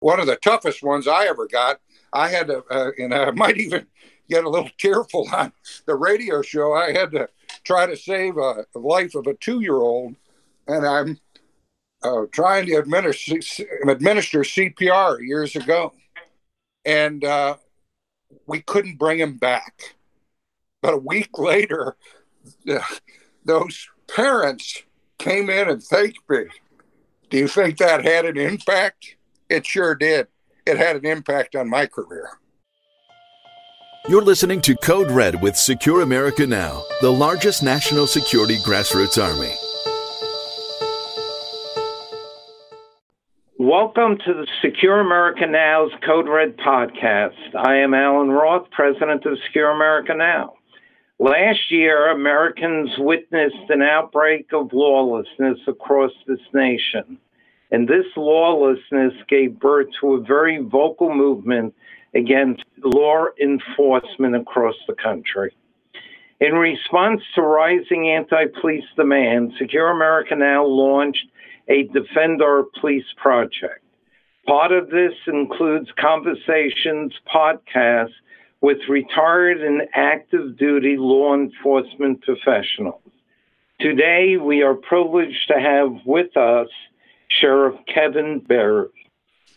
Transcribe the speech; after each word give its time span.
one 0.00 0.18
of 0.18 0.26
the 0.26 0.36
toughest 0.36 0.82
ones 0.82 1.06
I 1.06 1.26
ever 1.26 1.46
got. 1.46 1.80
I 2.12 2.28
had 2.28 2.48
to, 2.48 2.64
uh, 2.70 2.90
and 2.98 3.14
I 3.14 3.30
might 3.34 3.58
even 3.58 3.86
get 4.28 4.44
a 4.44 4.48
little 4.48 4.70
tearful 4.78 5.28
on 5.32 5.52
the 5.86 5.94
radio 5.94 6.42
show. 6.42 6.72
I 6.72 6.92
had 6.92 7.12
to 7.12 7.28
try 7.64 7.86
to 7.86 7.96
save 7.96 8.36
a, 8.36 8.64
life 8.74 9.14
of 9.14 9.26
a 9.26 9.34
two 9.34 9.60
year 9.60 9.76
old, 9.76 10.16
and 10.66 10.86
I'm 10.86 11.18
uh, 12.02 12.22
trying 12.32 12.66
to 12.66 12.76
administer, 12.76 13.38
administer 13.88 14.40
CPR 14.40 15.20
years 15.20 15.54
ago. 15.54 15.92
And 16.84 17.22
uh, 17.24 17.56
we 18.46 18.62
couldn't 18.62 18.98
bring 18.98 19.18
him 19.18 19.36
back. 19.36 19.96
But 20.80 20.94
a 20.94 20.98
week 20.98 21.38
later, 21.38 21.96
those 23.44 23.88
parents 24.08 24.82
came 25.18 25.50
in 25.50 25.68
and 25.68 25.82
thanked 25.82 26.18
me. 26.28 26.46
Do 27.28 27.36
you 27.36 27.48
think 27.48 27.76
that 27.78 28.04
had 28.04 28.24
an 28.24 28.38
impact? 28.38 29.16
It 29.50 29.66
sure 29.66 29.96
did. 29.96 30.28
It 30.64 30.76
had 30.76 30.94
an 30.94 31.04
impact 31.04 31.56
on 31.56 31.68
my 31.68 31.84
career. 31.84 32.30
You're 34.08 34.22
listening 34.22 34.60
to 34.60 34.76
Code 34.76 35.10
Red 35.10 35.42
with 35.42 35.56
Secure 35.56 36.02
America 36.02 36.46
Now, 36.46 36.84
the 37.00 37.10
largest 37.10 37.60
national 37.60 38.06
security 38.06 38.58
grassroots 38.58 39.20
army. 39.20 39.52
Welcome 43.58 44.18
to 44.24 44.34
the 44.34 44.46
Secure 44.62 45.00
America 45.00 45.48
Now's 45.48 45.90
Code 46.06 46.28
Red 46.28 46.56
podcast. 46.56 47.34
I 47.58 47.78
am 47.78 47.92
Alan 47.92 48.30
Roth, 48.30 48.70
president 48.70 49.26
of 49.26 49.36
Secure 49.48 49.70
America 49.70 50.14
Now. 50.14 50.54
Last 51.18 51.72
year, 51.72 52.12
Americans 52.12 52.90
witnessed 52.98 53.68
an 53.68 53.82
outbreak 53.82 54.46
of 54.52 54.72
lawlessness 54.72 55.58
across 55.66 56.12
this 56.28 56.38
nation. 56.54 57.18
And 57.70 57.88
this 57.88 58.06
lawlessness 58.16 59.14
gave 59.28 59.58
birth 59.58 59.88
to 60.00 60.14
a 60.14 60.20
very 60.20 60.58
vocal 60.58 61.14
movement 61.14 61.74
against 62.14 62.64
law 62.82 63.26
enforcement 63.40 64.34
across 64.34 64.74
the 64.88 64.94
country. 64.94 65.54
In 66.40 66.54
response 66.54 67.20
to 67.34 67.42
rising 67.42 68.08
anti 68.08 68.46
police 68.60 68.84
demand, 68.96 69.52
Secure 69.58 69.90
America 69.90 70.34
Now 70.34 70.64
launched 70.64 71.26
a 71.68 71.84
Defend 71.84 72.42
Our 72.42 72.64
Police 72.80 73.04
project. 73.16 73.84
Part 74.46 74.72
of 74.72 74.90
this 74.90 75.12
includes 75.26 75.88
conversations, 76.00 77.12
podcasts 77.32 78.14
with 78.60 78.78
retired 78.88 79.60
and 79.60 79.82
active 79.94 80.58
duty 80.58 80.96
law 80.98 81.34
enforcement 81.34 82.22
professionals. 82.22 83.02
Today, 83.78 84.36
we 84.36 84.62
are 84.62 84.74
privileged 84.74 85.48
to 85.48 85.60
have 85.60 86.04
with 86.04 86.36
us 86.36 86.68
Sheriff 87.30 87.76
Kevin 87.92 88.40
Beary. 88.40 88.88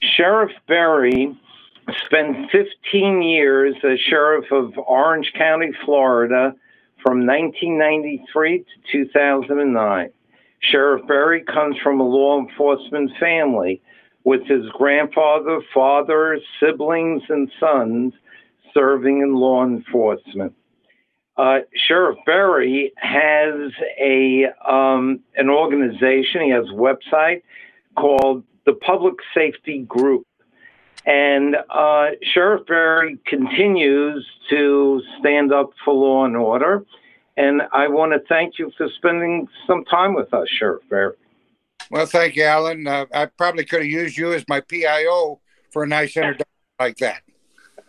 Sheriff 0.02 0.52
Beary 0.68 1.36
spent 2.06 2.52
15 2.52 3.22
years 3.22 3.76
as 3.84 4.00
sheriff 4.00 4.52
of 4.52 4.78
Orange 4.78 5.34
County, 5.36 5.72
Florida 5.86 6.54
from 7.02 7.26
1993 7.26 8.60
to 8.60 8.66
2009. 8.92 10.10
Sheriff 10.60 11.06
Beary 11.08 11.44
comes 11.44 11.76
from 11.84 12.00
a 12.00 12.08
law 12.08 12.40
enforcement 12.40 13.12
family 13.20 13.82
with 14.24 14.46
his 14.48 14.66
grandfather, 14.78 15.60
father, 15.74 16.40
siblings, 16.60 17.24
and 17.28 17.52
sons 17.60 18.14
serving 18.74 19.22
in 19.22 19.36
law 19.36 19.66
enforcement. 19.66 20.54
Uh, 21.36 21.60
Sheriff 21.88 22.18
Beary 22.26 22.92
has 22.98 23.72
a 24.00 24.46
um, 24.68 25.22
an 25.36 25.50
organization. 25.50 26.42
He 26.42 26.52
has 26.52 26.66
a 26.66 26.74
website 26.74 27.42
called 27.98 28.44
the 28.66 28.74
Public 28.74 29.16
Safety 29.34 29.80
Group, 29.80 30.28
and 31.06 31.56
uh, 31.70 32.10
Sheriff 32.22 32.68
Beary 32.68 33.18
continues 33.26 34.26
to 34.52 35.02
stand 35.20 35.52
up 35.52 35.72
for 35.84 35.94
law 35.94 36.26
and 36.26 36.38
order. 36.38 36.86
And 37.36 37.64
I 37.72 37.88
want 37.88 38.14
to 38.14 38.20
thank 38.30 38.60
you 38.60 38.72
for 38.78 38.88
spending 38.98 39.48
some 39.66 39.86
time 39.86 40.14
with 40.14 40.32
us, 40.36 40.48
Sheriff 40.50 40.84
Beary. 40.88 41.16
Well, 41.90 42.06
thank 42.06 42.36
you, 42.36 42.44
Alan. 42.44 42.86
Uh, 42.86 43.08
I 43.12 43.26
probably 43.26 43.66
could 43.66 43.82
have 43.82 43.90
used 43.90 44.18
you 44.18 44.34
as 44.34 44.46
my 44.48 44.62
PIO 44.62 45.40
for 45.72 45.84
a 45.84 45.88
nice 45.88 46.16
introduction 46.16 46.46
like 46.80 46.98
that. 46.98 47.24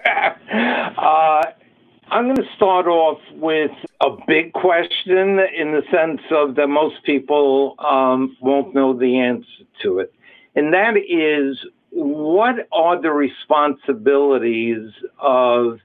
I'm 2.08 2.24
going 2.24 2.36
to 2.36 2.54
start 2.54 2.86
off 2.86 3.18
with 3.32 3.70
a 4.00 4.10
big 4.26 4.52
question 4.52 5.38
in 5.38 5.72
the 5.72 5.82
sense 5.90 6.20
of 6.30 6.54
that 6.56 6.68
most 6.68 7.02
people 7.04 7.74
um, 7.78 8.36
won't 8.40 8.74
know 8.74 8.96
the 8.96 9.18
answer 9.18 9.64
to 9.82 10.00
it. 10.00 10.12
And 10.54 10.72
that 10.74 10.96
is 10.96 11.58
what 11.90 12.68
are 12.72 13.00
the 13.00 13.10
responsibilities 13.10 14.90
of 15.18 15.80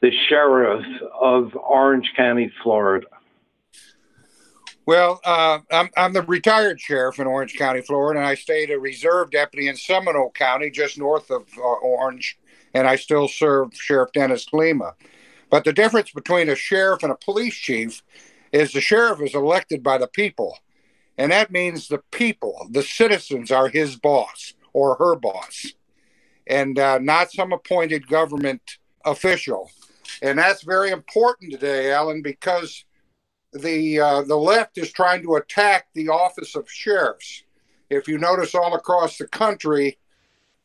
the 0.00 0.10
sheriff 0.28 0.84
of 1.20 1.54
Orange 1.56 2.12
County, 2.16 2.52
Florida? 2.62 3.06
Well, 4.84 5.20
uh, 5.24 5.60
I'm, 5.70 5.90
I'm 5.96 6.12
the 6.12 6.22
retired 6.22 6.80
sheriff 6.80 7.20
in 7.20 7.28
Orange 7.28 7.54
County, 7.56 7.82
Florida, 7.82 8.18
and 8.18 8.28
I 8.28 8.34
stayed 8.34 8.70
a 8.70 8.80
reserve 8.80 9.30
deputy 9.30 9.68
in 9.68 9.76
Seminole 9.76 10.32
County, 10.32 10.70
just 10.70 10.98
north 10.98 11.30
of 11.30 11.46
uh, 11.56 11.60
Orange, 11.62 12.36
and 12.74 12.88
I 12.88 12.96
still 12.96 13.28
serve 13.28 13.72
Sheriff 13.74 14.10
Dennis 14.12 14.46
Lemma. 14.52 14.94
But 15.52 15.64
the 15.64 15.72
difference 15.74 16.10
between 16.10 16.48
a 16.48 16.56
sheriff 16.56 17.02
and 17.02 17.12
a 17.12 17.14
police 17.14 17.54
chief 17.54 18.02
is 18.52 18.72
the 18.72 18.80
sheriff 18.80 19.20
is 19.20 19.34
elected 19.34 19.82
by 19.82 19.98
the 19.98 20.06
people, 20.06 20.58
and 21.18 21.30
that 21.30 21.50
means 21.50 21.88
the 21.88 21.98
people, 22.10 22.66
the 22.70 22.82
citizens, 22.82 23.50
are 23.50 23.68
his 23.68 23.96
boss 23.96 24.54
or 24.72 24.94
her 24.94 25.14
boss, 25.14 25.74
and 26.46 26.78
uh, 26.78 26.98
not 27.00 27.32
some 27.32 27.52
appointed 27.52 28.08
government 28.08 28.78
official. 29.04 29.70
And 30.22 30.38
that's 30.38 30.62
very 30.62 30.90
important 30.90 31.52
today, 31.52 31.92
Alan, 31.92 32.22
because 32.22 32.86
the 33.52 34.00
uh, 34.00 34.22
the 34.22 34.38
left 34.38 34.78
is 34.78 34.90
trying 34.90 35.22
to 35.22 35.34
attack 35.34 35.88
the 35.92 36.08
office 36.08 36.56
of 36.56 36.70
sheriffs. 36.70 37.42
If 37.90 38.08
you 38.08 38.16
notice 38.16 38.54
all 38.54 38.74
across 38.74 39.18
the 39.18 39.28
country, 39.28 39.98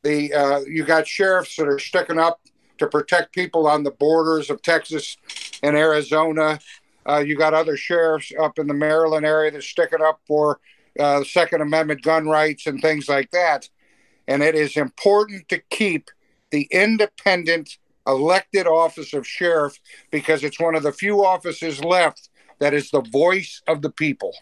the 0.04 0.34
uh, 0.34 0.60
you 0.62 0.86
got 0.86 1.06
sheriffs 1.06 1.58
that 1.58 1.68
are 1.68 1.78
sticking 1.78 2.20
up 2.20 2.40
to 2.78 2.88
protect 2.88 3.34
people 3.34 3.68
on 3.68 3.84
the 3.84 3.92
borders 3.92 4.50
of 4.50 4.62
Texas 4.62 5.18
and 5.64 5.76
Arizona. 5.76 6.60
Uh, 7.08 7.20
you 7.20 7.38
got 7.38 7.54
other 7.54 7.78
sheriffs 7.78 8.32
up 8.40 8.60
in 8.60 8.68
the 8.68 8.74
Maryland 8.74 9.26
area 9.26 9.52
that's 9.52 9.68
sticking 9.68 10.02
up 10.02 10.20
for 10.28 10.60
uh, 11.00 11.24
Second 11.24 11.62
Amendment 11.62 12.02
gun 12.02 12.28
rights 12.28 12.68
and 12.68 12.82
things 12.82 13.08
like 13.08 13.32
that. 13.32 13.70
And 14.28 14.44
it 14.44 14.56
is 14.56 14.76
important 14.76 15.48
to 15.50 15.62
keep 15.70 16.10
the 16.52 16.68
independent 16.72 17.78
elected 18.06 18.68
office 18.68 19.14
of 19.14 19.28
sheriff 19.28 19.80
because 20.12 20.44
it's 20.44 20.60
one 20.60 20.76
of 20.76 20.84
the 20.84 20.92
few 20.92 21.26
offices 21.26 21.84
left 21.84 22.30
that 22.60 22.74
is 22.74 22.90
the 22.90 23.02
voice 23.02 23.62
of 23.68 23.82
the 23.82 23.92
people. 23.92 24.34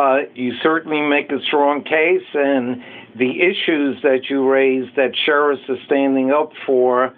Uh, 0.00 0.20
you 0.34 0.54
certainly 0.62 1.02
make 1.02 1.30
a 1.30 1.42
strong 1.42 1.84
case, 1.84 2.26
and 2.32 2.82
the 3.18 3.42
issues 3.42 4.00
that 4.02 4.30
you 4.30 4.48
raise 4.48 4.88
that 4.96 5.10
sheriffs 5.26 5.60
are 5.68 5.76
standing 5.84 6.30
up 6.30 6.52
for 6.66 7.14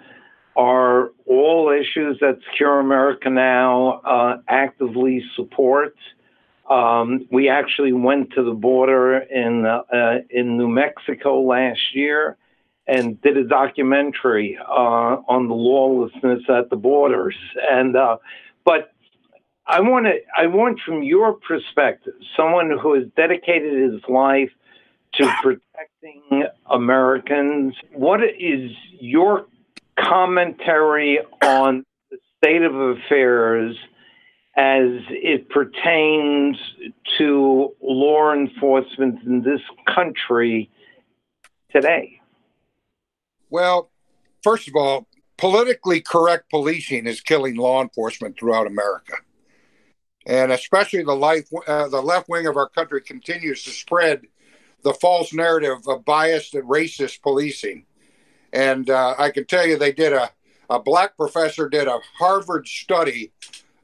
are 0.57 1.11
all 1.25 1.71
issues 1.71 2.17
that 2.19 2.39
Secure 2.51 2.81
America 2.81 3.29
Now 3.29 4.01
uh, 4.03 4.37
actively 4.49 5.23
supports. 5.35 5.97
Um, 6.69 7.25
we 7.31 7.47
actually 7.47 7.93
went 7.93 8.31
to 8.33 8.43
the 8.43 8.51
border 8.51 9.17
in 9.17 9.65
uh, 9.65 10.19
in 10.29 10.57
New 10.57 10.67
Mexico 10.67 11.41
last 11.41 11.95
year 11.95 12.37
and 12.85 13.21
did 13.21 13.37
a 13.37 13.45
documentary 13.45 14.57
uh, 14.59 15.21
on 15.27 15.47
the 15.47 15.55
lawlessness 15.55 16.43
at 16.49 16.69
the 16.69 16.75
borders. 16.75 17.35
And 17.71 17.95
uh, 17.95 18.17
but 18.65 18.92
I 19.65 19.79
want 19.79 20.05
to 20.05 20.15
I 20.37 20.47
want 20.47 20.79
from 20.85 21.03
your 21.03 21.33
perspective, 21.33 22.13
someone 22.35 22.77
who 22.81 22.95
has 22.95 23.05
dedicated 23.15 23.93
his 23.93 24.01
life 24.09 24.51
to 25.15 25.31
protecting 25.41 26.43
Americans, 26.69 27.75
what 27.93 28.21
is 28.23 28.71
your 28.99 29.45
commentary 29.97 31.19
on 31.41 31.85
the 32.11 32.17
state 32.37 32.63
of 32.63 32.75
affairs 32.75 33.77
as 34.55 34.89
it 35.09 35.49
pertains 35.49 36.57
to 37.17 37.73
law 37.81 38.33
enforcement 38.33 39.23
in 39.23 39.43
this 39.43 39.61
country 39.87 40.69
today? 41.71 42.19
Well, 43.49 43.91
first 44.43 44.67
of 44.67 44.75
all, 44.75 45.07
politically 45.37 46.01
correct 46.01 46.49
policing 46.49 47.07
is 47.07 47.21
killing 47.21 47.55
law 47.55 47.81
enforcement 47.81 48.37
throughout 48.37 48.67
America. 48.67 49.17
And 50.25 50.51
especially 50.51 51.03
the, 51.03 51.13
life, 51.15 51.49
uh, 51.67 51.87
the 51.89 52.01
left 52.01 52.29
wing 52.29 52.47
of 52.47 52.57
our 52.57 52.69
country 52.69 53.01
continues 53.01 53.63
to 53.63 53.71
spread 53.71 54.21
the 54.83 54.93
false 54.93 55.33
narrative 55.33 55.87
of 55.87 56.05
biased 56.05 56.55
and 56.55 56.69
racist 56.69 57.21
policing. 57.21 57.85
And 58.53 58.89
uh, 58.89 59.15
I 59.17 59.31
can 59.31 59.45
tell 59.45 59.65
you, 59.67 59.77
they 59.77 59.91
did 59.93 60.13
a, 60.13 60.31
a 60.69 60.79
black 60.79 61.17
professor 61.17 61.69
did 61.69 61.87
a 61.87 61.99
Harvard 62.19 62.67
study 62.67 63.33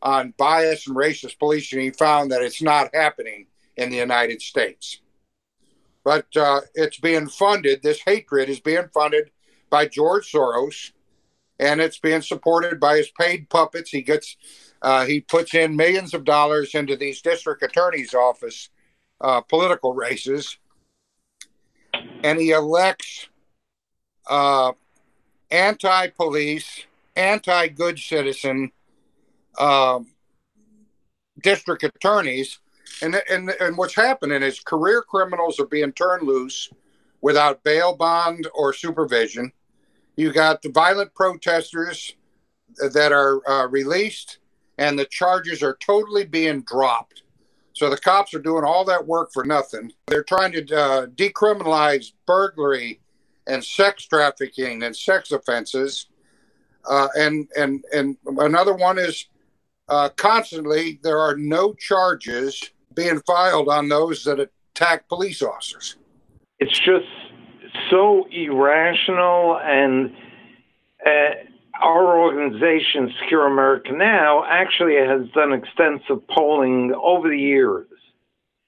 on 0.02 0.34
bias 0.38 0.88
and 0.88 0.96
racist 0.96 1.40
policing. 1.40 1.80
He 1.82 1.92
found 1.92 2.32
that 2.32 2.42
it's 2.42 2.62
not 2.62 2.94
happening 2.96 3.48
in 3.78 3.90
the 3.90 3.98
United 3.98 4.42
States. 4.42 5.00
but 6.04 6.26
uh, 6.38 6.62
it's 6.76 7.00
being 7.00 7.28
funded. 7.28 7.84
This 7.84 8.02
hatred 8.06 8.50
is 8.50 8.60
being 8.60 8.88
funded 8.94 9.32
by 9.70 9.88
George 9.88 10.32
Soros, 10.32 10.92
and 11.60 11.82
it's 11.82 12.00
being 12.00 12.22
supported 12.22 12.80
by 12.80 12.98
his 12.98 13.12
paid 13.12 13.50
puppets. 13.50 13.92
He 13.92 14.02
gets 14.02 14.38
uh, 14.82 15.06
he 15.06 15.22
puts 15.22 15.54
in 15.54 15.76
millions 15.76 16.14
of 16.14 16.24
dollars 16.24 16.76
into 16.76 16.96
these 16.96 17.22
district 17.22 17.64
attorney's 17.64 18.14
office 18.14 18.70
uh, 19.22 19.42
political 19.42 19.94
races, 19.94 20.58
and 22.24 22.40
he 22.40 22.52
elects 22.52 23.28
uh, 24.30 24.72
anti-police, 25.52 26.86
anti-good 27.16 28.00
citizen 28.00 28.72
um, 29.60 30.08
district 31.42 31.84
attorneys. 31.84 32.60
And, 33.02 33.22
and, 33.30 33.50
and 33.62 33.78
what's 33.78 33.96
happening 33.96 34.44
is 34.44 34.60
career 34.60 35.02
criminals 35.02 35.60
are 35.60 35.66
being 35.66 35.92
turned 35.94 36.28
loose 36.28 36.70
without 37.22 37.64
bail 37.64 37.96
bond 37.96 38.48
or 38.54 38.74
supervision. 38.74 39.52
You 40.16 40.34
got 40.34 40.62
the 40.62 40.70
violent 40.70 41.14
protesters 41.14 42.16
that 42.78 43.12
are 43.12 43.42
uh, 43.50 43.68
released, 43.68 44.40
and 44.80 44.98
the 44.98 45.06
charges 45.06 45.62
are 45.62 45.78
totally 45.82 46.26
being 46.26 46.62
dropped. 46.62 47.24
So 47.74 47.90
the 47.90 47.98
cops 47.98 48.34
are 48.34 48.40
doing 48.40 48.64
all 48.64 48.86
that 48.86 49.06
work 49.06 49.32
for 49.34 49.44
nothing. 49.44 49.92
They're 50.08 50.24
trying 50.24 50.54
to 50.54 50.76
uh, 50.76 51.06
decriminalize 51.08 52.14
burglary 52.26 53.02
and 53.46 53.64
sex 53.64 54.06
trafficking 54.06 54.84
and 54.84 54.96
sex 54.96 55.32
offenses. 55.32 56.08
Uh, 56.90 57.10
and 57.18 57.50
and 57.58 57.84
and 57.94 58.18
another 58.26 58.74
one 58.74 58.98
is 58.98 59.28
uh, 59.90 60.10
constantly 60.16 61.00
there 61.04 61.20
are 61.20 61.36
no 61.36 61.74
charges 61.74 62.72
being 62.94 63.20
filed 63.28 63.68
on 63.68 63.90
those 63.90 64.24
that 64.24 64.40
attack 64.40 65.10
police 65.10 65.42
officers. 65.42 65.98
It's 66.60 66.80
just 66.80 67.06
so 67.90 68.28
irrational, 68.32 69.60
and 69.62 70.16
uh, 71.06 71.49
our 71.82 72.20
organization, 72.20 73.14
Secure 73.22 73.48
America 73.48 73.92
Now, 73.92 74.44
actually 74.48 74.96
has 74.96 75.30
done 75.32 75.54
extensive 75.54 76.28
polling 76.28 76.94
over 76.94 77.30
the 77.30 77.38
years 77.38 77.88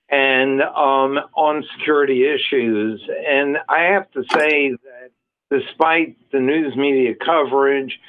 and 0.09 0.61
um, 0.61 1.19
on 1.35 1.63
security 1.77 2.25
issues. 2.25 3.01
And 3.27 3.57
I 3.69 3.93
have 3.93 4.11
to 4.11 4.23
say 4.33 4.71
that 4.71 5.11
despite 5.49 6.17
the 6.31 6.39
news 6.39 6.75
media 6.75 7.13
coverage, 7.15 7.99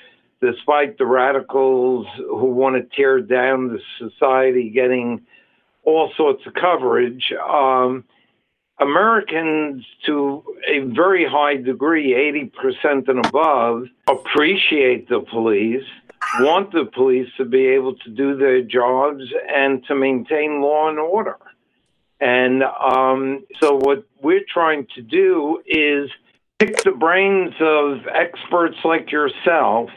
despite 0.41 0.99
the 0.99 1.07
radicals 1.07 2.07
who 2.17 2.47
want 2.47 2.77
to 2.77 2.97
tear 2.97 3.21
down 3.21 3.69
the 3.69 3.81
society 3.99 4.71
getting 4.71 5.23
all 5.85 6.13
sorts 6.17 6.45
of 6.47 6.55
coverage, 6.55 7.33
um, 7.49 8.05
Americans, 8.81 9.85
to 10.07 10.43
a 10.69 10.81
very 10.81 11.25
high 11.25 11.57
degree, 11.57 12.13
80% 12.85 13.09
and 13.09 13.25
above, 13.27 13.87
appreciate 14.09 15.09
the 15.09 15.21
police, 15.21 15.85
want 16.41 16.73
the 16.73 16.85
police 16.85 17.29
to 17.37 17.45
be 17.45 17.67
able 17.67 17.95
to 17.97 18.11
do 18.11 18.37
their 18.37 18.63
jobs 18.63 19.25
and 19.55 19.85
to 19.87 19.95
maintain 19.95 20.61
law 20.61 20.89
and 20.89 20.99
order. 20.99 21.37
And 22.21 22.63
um, 22.63 23.45
so, 23.61 23.77
what 23.77 24.05
we're 24.23 24.45
trying 24.49 24.87
to 24.95 25.03
do 25.03 25.61
is 25.67 26.09
pick 26.61 26.77
the 26.85 26.93
brains 26.93 27.55
of 27.61 28.07
experts 28.07 28.77
like 28.85 29.11
yourself 29.11 29.91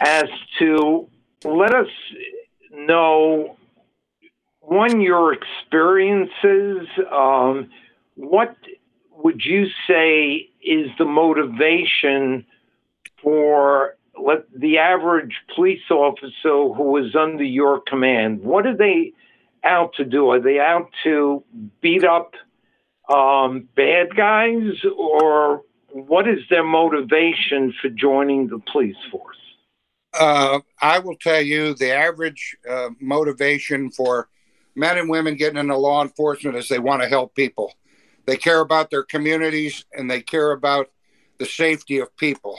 as 0.00 0.28
to 0.58 1.08
let 1.44 1.72
us 1.72 1.86
know 2.72 3.56
one 4.60 5.00
your 5.00 5.32
experiences 5.32 6.88
um, 7.12 7.70
what 8.16 8.56
would 9.22 9.44
you 9.44 9.66
say 9.86 10.48
is 10.62 10.90
the 10.98 11.04
motivation 11.04 12.44
for 13.22 13.96
let 14.18 14.50
the 14.58 14.78
average 14.78 15.34
police 15.54 15.90
officer 15.90 16.32
who 16.74 16.96
is 16.96 17.14
under 17.14 17.44
your 17.44 17.80
command 17.80 18.42
what 18.42 18.66
are 18.66 18.76
they 18.76 19.12
out 19.64 19.94
to 19.94 20.04
do 20.04 20.30
are 20.30 20.40
they 20.40 20.58
out 20.58 20.88
to 21.02 21.42
beat 21.80 22.04
up 22.04 22.34
um, 23.08 23.68
bad 23.76 24.16
guys 24.16 24.72
or 24.96 25.62
what 25.88 26.28
is 26.28 26.40
their 26.50 26.64
motivation 26.64 27.72
for 27.80 27.88
joining 27.88 28.48
the 28.48 28.60
police 28.70 28.96
force 29.10 29.36
uh, 30.18 30.60
I 30.80 30.98
will 30.98 31.16
tell 31.16 31.42
you 31.42 31.74
the 31.74 31.92
average 31.92 32.56
uh, 32.68 32.90
motivation 33.00 33.90
for 33.90 34.28
men 34.74 34.98
and 34.98 35.08
women 35.08 35.36
getting 35.36 35.58
into 35.58 35.76
law 35.76 36.02
enforcement 36.02 36.56
is 36.56 36.68
they 36.68 36.78
want 36.78 37.02
to 37.02 37.08
help 37.08 37.34
people. 37.34 37.72
They 38.26 38.36
care 38.36 38.60
about 38.60 38.90
their 38.90 39.04
communities 39.04 39.84
and 39.96 40.10
they 40.10 40.20
care 40.20 40.52
about 40.52 40.90
the 41.38 41.46
safety 41.46 41.98
of 41.98 42.16
people, 42.16 42.58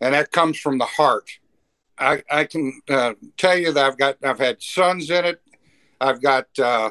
and 0.00 0.14
that 0.14 0.30
comes 0.32 0.58
from 0.58 0.78
the 0.78 0.84
heart. 0.84 1.30
I, 1.98 2.22
I 2.30 2.44
can 2.44 2.80
uh, 2.88 3.14
tell 3.36 3.56
you 3.58 3.72
that 3.72 3.84
I've 3.84 3.98
got 3.98 4.16
I've 4.22 4.38
had 4.38 4.62
sons 4.62 5.10
in 5.10 5.24
it. 5.24 5.42
I've 6.00 6.22
got 6.22 6.46
uh, 6.58 6.90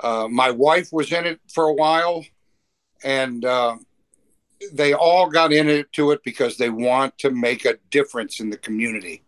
uh, 0.00 0.28
my 0.30 0.50
wife 0.50 0.88
was 0.92 1.12
in 1.12 1.26
it 1.26 1.40
for 1.52 1.64
a 1.64 1.74
while, 1.74 2.24
and 3.04 3.44
uh, 3.44 3.76
they 4.72 4.92
all 4.92 5.28
got 5.28 5.52
into 5.52 6.10
it 6.10 6.22
because 6.24 6.56
they 6.56 6.70
want 6.70 7.16
to 7.18 7.30
make 7.30 7.64
a 7.64 7.78
difference 7.90 8.40
in 8.40 8.50
the 8.50 8.58
community. 8.58 9.22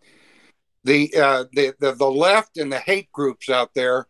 The, 0.85 1.15
uh, 1.15 1.45
the, 1.53 1.75
the 1.79 1.93
the 1.93 2.11
left 2.11 2.57
and 2.57 2.73
the 2.73 2.79
hate 2.79 3.13
groups 3.13 3.49
out 3.49 3.75
there 3.75 4.09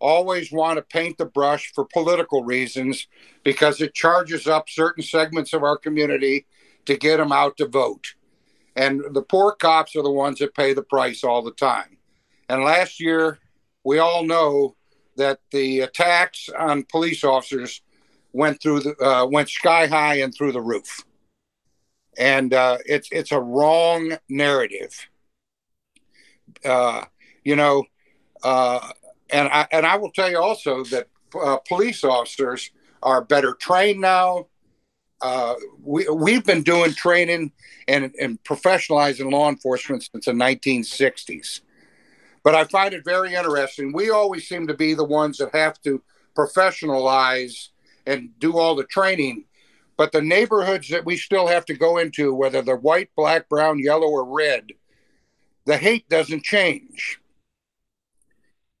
always 0.00 0.50
want 0.50 0.78
to 0.78 0.82
paint 0.82 1.18
the 1.18 1.26
brush 1.26 1.72
for 1.74 1.84
political 1.84 2.42
reasons 2.44 3.06
because 3.44 3.80
it 3.80 3.94
charges 3.94 4.46
up 4.46 4.68
certain 4.68 5.02
segments 5.02 5.52
of 5.52 5.62
our 5.62 5.76
community 5.76 6.46
to 6.86 6.96
get 6.96 7.18
them 7.18 7.32
out 7.32 7.56
to 7.58 7.68
vote. 7.68 8.14
And 8.76 9.02
the 9.12 9.22
poor 9.22 9.52
cops 9.52 9.94
are 9.96 10.02
the 10.02 10.10
ones 10.10 10.38
that 10.38 10.54
pay 10.54 10.72
the 10.72 10.82
price 10.82 11.22
all 11.22 11.42
the 11.42 11.52
time. 11.52 11.98
And 12.48 12.64
last 12.64 13.00
year, 13.00 13.38
we 13.84 13.98
all 13.98 14.24
know 14.24 14.76
that 15.16 15.40
the 15.50 15.80
attacks 15.80 16.48
on 16.58 16.84
police 16.84 17.24
officers 17.24 17.82
went 18.32 18.60
through 18.62 18.80
the 18.80 18.96
uh, 19.04 19.26
went 19.26 19.48
sky 19.48 19.86
high 19.86 20.16
and 20.16 20.34
through 20.34 20.52
the 20.52 20.60
roof, 20.60 21.04
and 22.16 22.54
uh, 22.54 22.78
it's 22.86 23.08
it's 23.10 23.32
a 23.32 23.40
wrong 23.40 24.16
narrative. 24.28 25.08
Uh, 26.64 27.04
you 27.44 27.56
know, 27.56 27.84
uh, 28.42 28.92
and 29.32 29.48
I 29.48 29.66
and 29.72 29.86
I 29.86 29.96
will 29.96 30.10
tell 30.10 30.30
you 30.30 30.38
also 30.38 30.84
that 30.84 31.08
uh, 31.40 31.56
police 31.68 32.04
officers 32.04 32.70
are 33.02 33.22
better 33.22 33.54
trained 33.54 34.00
now. 34.00 34.46
Uh, 35.20 35.54
we 35.82 36.08
we've 36.08 36.44
been 36.44 36.62
doing 36.62 36.92
training 36.92 37.52
and 37.88 38.14
and 38.20 38.42
professionalizing 38.44 39.30
law 39.30 39.48
enforcement 39.48 40.02
since 40.02 40.24
the 40.24 40.32
1960s. 40.32 41.60
But 42.42 42.54
I 42.54 42.64
find 42.64 42.94
it 42.94 43.04
very 43.04 43.34
interesting. 43.34 43.92
We 43.92 44.10
always 44.10 44.48
seem 44.48 44.66
to 44.68 44.74
be 44.74 44.94
the 44.94 45.04
ones 45.04 45.38
that 45.38 45.54
have 45.54 45.80
to 45.82 46.02
professionalize 46.34 47.68
and 48.06 48.30
do 48.38 48.56
all 48.56 48.74
the 48.74 48.84
training. 48.84 49.44
But 49.98 50.12
the 50.12 50.22
neighborhoods 50.22 50.88
that 50.88 51.04
we 51.04 51.18
still 51.18 51.46
have 51.46 51.66
to 51.66 51.74
go 51.74 51.98
into, 51.98 52.32
whether 52.34 52.62
they're 52.62 52.76
white, 52.76 53.10
black, 53.14 53.50
brown, 53.50 53.78
yellow, 53.78 54.08
or 54.08 54.24
red, 54.24 54.70
the 55.66 55.76
hate 55.76 56.08
doesn't 56.08 56.42
change. 56.42 57.19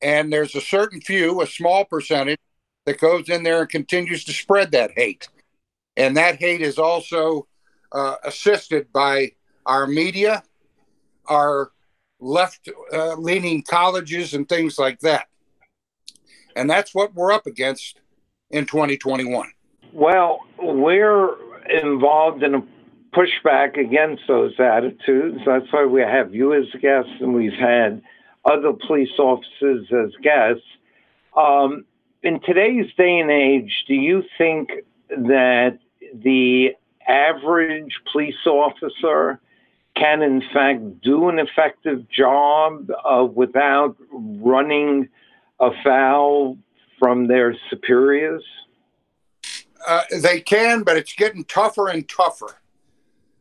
And 0.02 0.32
there's 0.32 0.54
a 0.54 0.60
certain 0.60 1.00
few, 1.00 1.42
a 1.42 1.46
small 1.46 1.84
percentage, 1.84 2.38
that 2.86 2.98
goes 2.98 3.28
in 3.28 3.42
there 3.42 3.60
and 3.60 3.68
continues 3.68 4.24
to 4.24 4.32
spread 4.32 4.72
that 4.72 4.92
hate. 4.96 5.28
And 5.96 6.16
that 6.16 6.36
hate 6.36 6.62
is 6.62 6.78
also 6.78 7.46
uh, 7.92 8.16
assisted 8.24 8.92
by 8.92 9.32
our 9.66 9.86
media, 9.86 10.42
our 11.26 11.72
left 12.20 12.68
uh, 12.92 13.14
leaning 13.14 13.62
colleges, 13.62 14.34
and 14.34 14.48
things 14.48 14.78
like 14.78 15.00
that. 15.00 15.28
And 16.56 16.68
that's 16.68 16.94
what 16.94 17.14
we're 17.14 17.32
up 17.32 17.46
against 17.46 18.00
in 18.50 18.66
2021? 18.66 19.48
Well, 19.92 20.40
we're 20.58 21.36
involved 21.82 22.42
in 22.42 22.54
a 22.54 22.62
pushback 23.12 23.78
against 23.78 24.22
those 24.28 24.52
attitudes. 24.58 25.38
That's 25.46 25.66
why 25.72 25.86
we 25.86 26.00
have 26.00 26.34
you 26.34 26.54
as 26.54 26.64
guests 26.80 27.12
and 27.20 27.34
we've 27.34 27.52
had 27.52 28.02
other 28.44 28.72
police 28.72 29.18
officers 29.18 29.86
as 29.92 30.10
guests. 30.22 30.64
Um, 31.36 31.84
in 32.22 32.40
today's 32.40 32.92
day 32.96 33.18
and 33.18 33.30
age, 33.30 33.84
do 33.86 33.94
you 33.94 34.22
think 34.36 34.70
that 35.10 35.78
the 36.14 36.70
average 37.06 37.92
police 38.12 38.46
officer 38.46 39.40
can, 39.96 40.22
in 40.22 40.42
fact, 40.52 41.00
do 41.02 41.28
an 41.28 41.38
effective 41.38 42.08
job 42.10 42.90
uh, 43.04 43.24
without 43.24 43.96
running 44.12 45.08
afoul 45.58 46.58
from 46.98 47.26
their 47.26 47.56
superiors? 47.68 48.44
Uh, 49.86 50.02
they 50.22 50.40
can, 50.40 50.82
but 50.82 50.96
it's 50.96 51.14
getting 51.14 51.44
tougher 51.44 51.88
and 51.88 52.08
tougher 52.08 52.60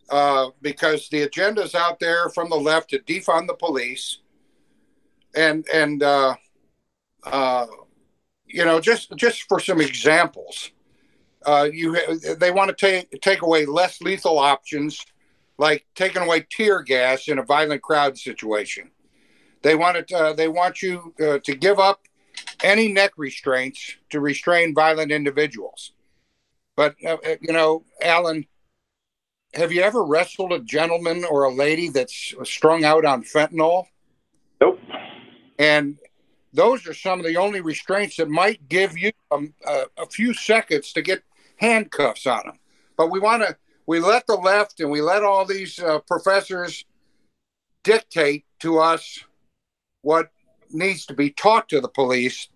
uh, 0.09 0.49
because 0.61 1.09
the 1.09 1.21
agenda 1.21 1.61
is 1.61 1.75
out 1.75 1.99
there 1.99 2.29
from 2.29 2.49
the 2.49 2.55
left 2.55 2.89
to 2.89 2.99
defund 2.99 3.47
the 3.47 3.53
police, 3.53 4.19
and 5.35 5.67
and 5.73 6.03
uh, 6.03 6.35
uh, 7.23 7.65
you 8.45 8.65
know 8.65 8.79
just 8.79 9.15
just 9.15 9.43
for 9.43 9.59
some 9.59 9.81
examples, 9.81 10.71
uh, 11.45 11.67
you 11.71 11.97
they 12.35 12.51
want 12.51 12.69
to 12.69 12.75
take 12.75 13.21
take 13.21 13.41
away 13.41 13.65
less 13.65 14.01
lethal 14.01 14.39
options, 14.39 15.05
like 15.57 15.85
taking 15.95 16.21
away 16.21 16.45
tear 16.49 16.81
gas 16.81 17.27
in 17.27 17.39
a 17.39 17.43
violent 17.43 17.81
crowd 17.81 18.17
situation. 18.17 18.91
They 19.61 19.75
want 19.75 20.07
to 20.07 20.17
uh, 20.17 20.33
they 20.33 20.47
want 20.47 20.81
you 20.81 21.13
uh, 21.21 21.39
to 21.43 21.55
give 21.55 21.79
up 21.79 22.01
any 22.63 22.91
neck 22.91 23.11
restraints 23.17 23.95
to 24.09 24.19
restrain 24.19 24.73
violent 24.73 25.11
individuals. 25.11 25.93
But 26.75 26.95
uh, 27.05 27.17
uh, 27.25 27.35
you 27.41 27.53
know, 27.53 27.83
Alan, 28.01 28.45
have 29.53 29.71
you 29.71 29.81
ever 29.81 30.03
wrestled 30.03 30.53
a 30.53 30.59
gentleman 30.59 31.25
or 31.25 31.43
a 31.43 31.53
lady 31.53 31.89
that's 31.89 32.33
strung 32.43 32.83
out 32.83 33.05
on 33.05 33.23
fentanyl? 33.23 33.85
And 35.59 35.97
those 36.53 36.87
are 36.87 36.93
some 36.93 37.19
of 37.19 37.25
the 37.25 37.37
only 37.37 37.61
restraints 37.61 38.15
that 38.15 38.29
might 38.29 38.67
give 38.69 38.97
you 38.97 39.11
um, 39.29 39.53
a, 39.67 39.83
a 39.97 40.05
few 40.07 40.33
seconds 40.33 40.93
to 40.93 41.01
get 41.01 41.21
handcuffs 41.57 42.25
on 42.25 42.41
them. 42.45 42.59
But 42.97 43.11
we 43.11 43.19
want 43.19 43.43
to, 43.43 43.55
we 43.85 43.99
let 43.99 44.25
the 44.25 44.35
left 44.35 44.79
and 44.79 44.89
we 44.89 45.01
let 45.01 45.23
all 45.23 45.45
these 45.45 45.77
uh, 45.77 45.99
professors 45.99 46.85
dictate 47.83 48.45
to 48.59 48.79
us 48.79 49.23
what 50.01 50.31
needs 50.71 51.05
to 51.07 51.13
be 51.13 51.29
taught 51.29 51.69
to 51.69 51.81
the 51.81 51.87
police, 51.87 52.47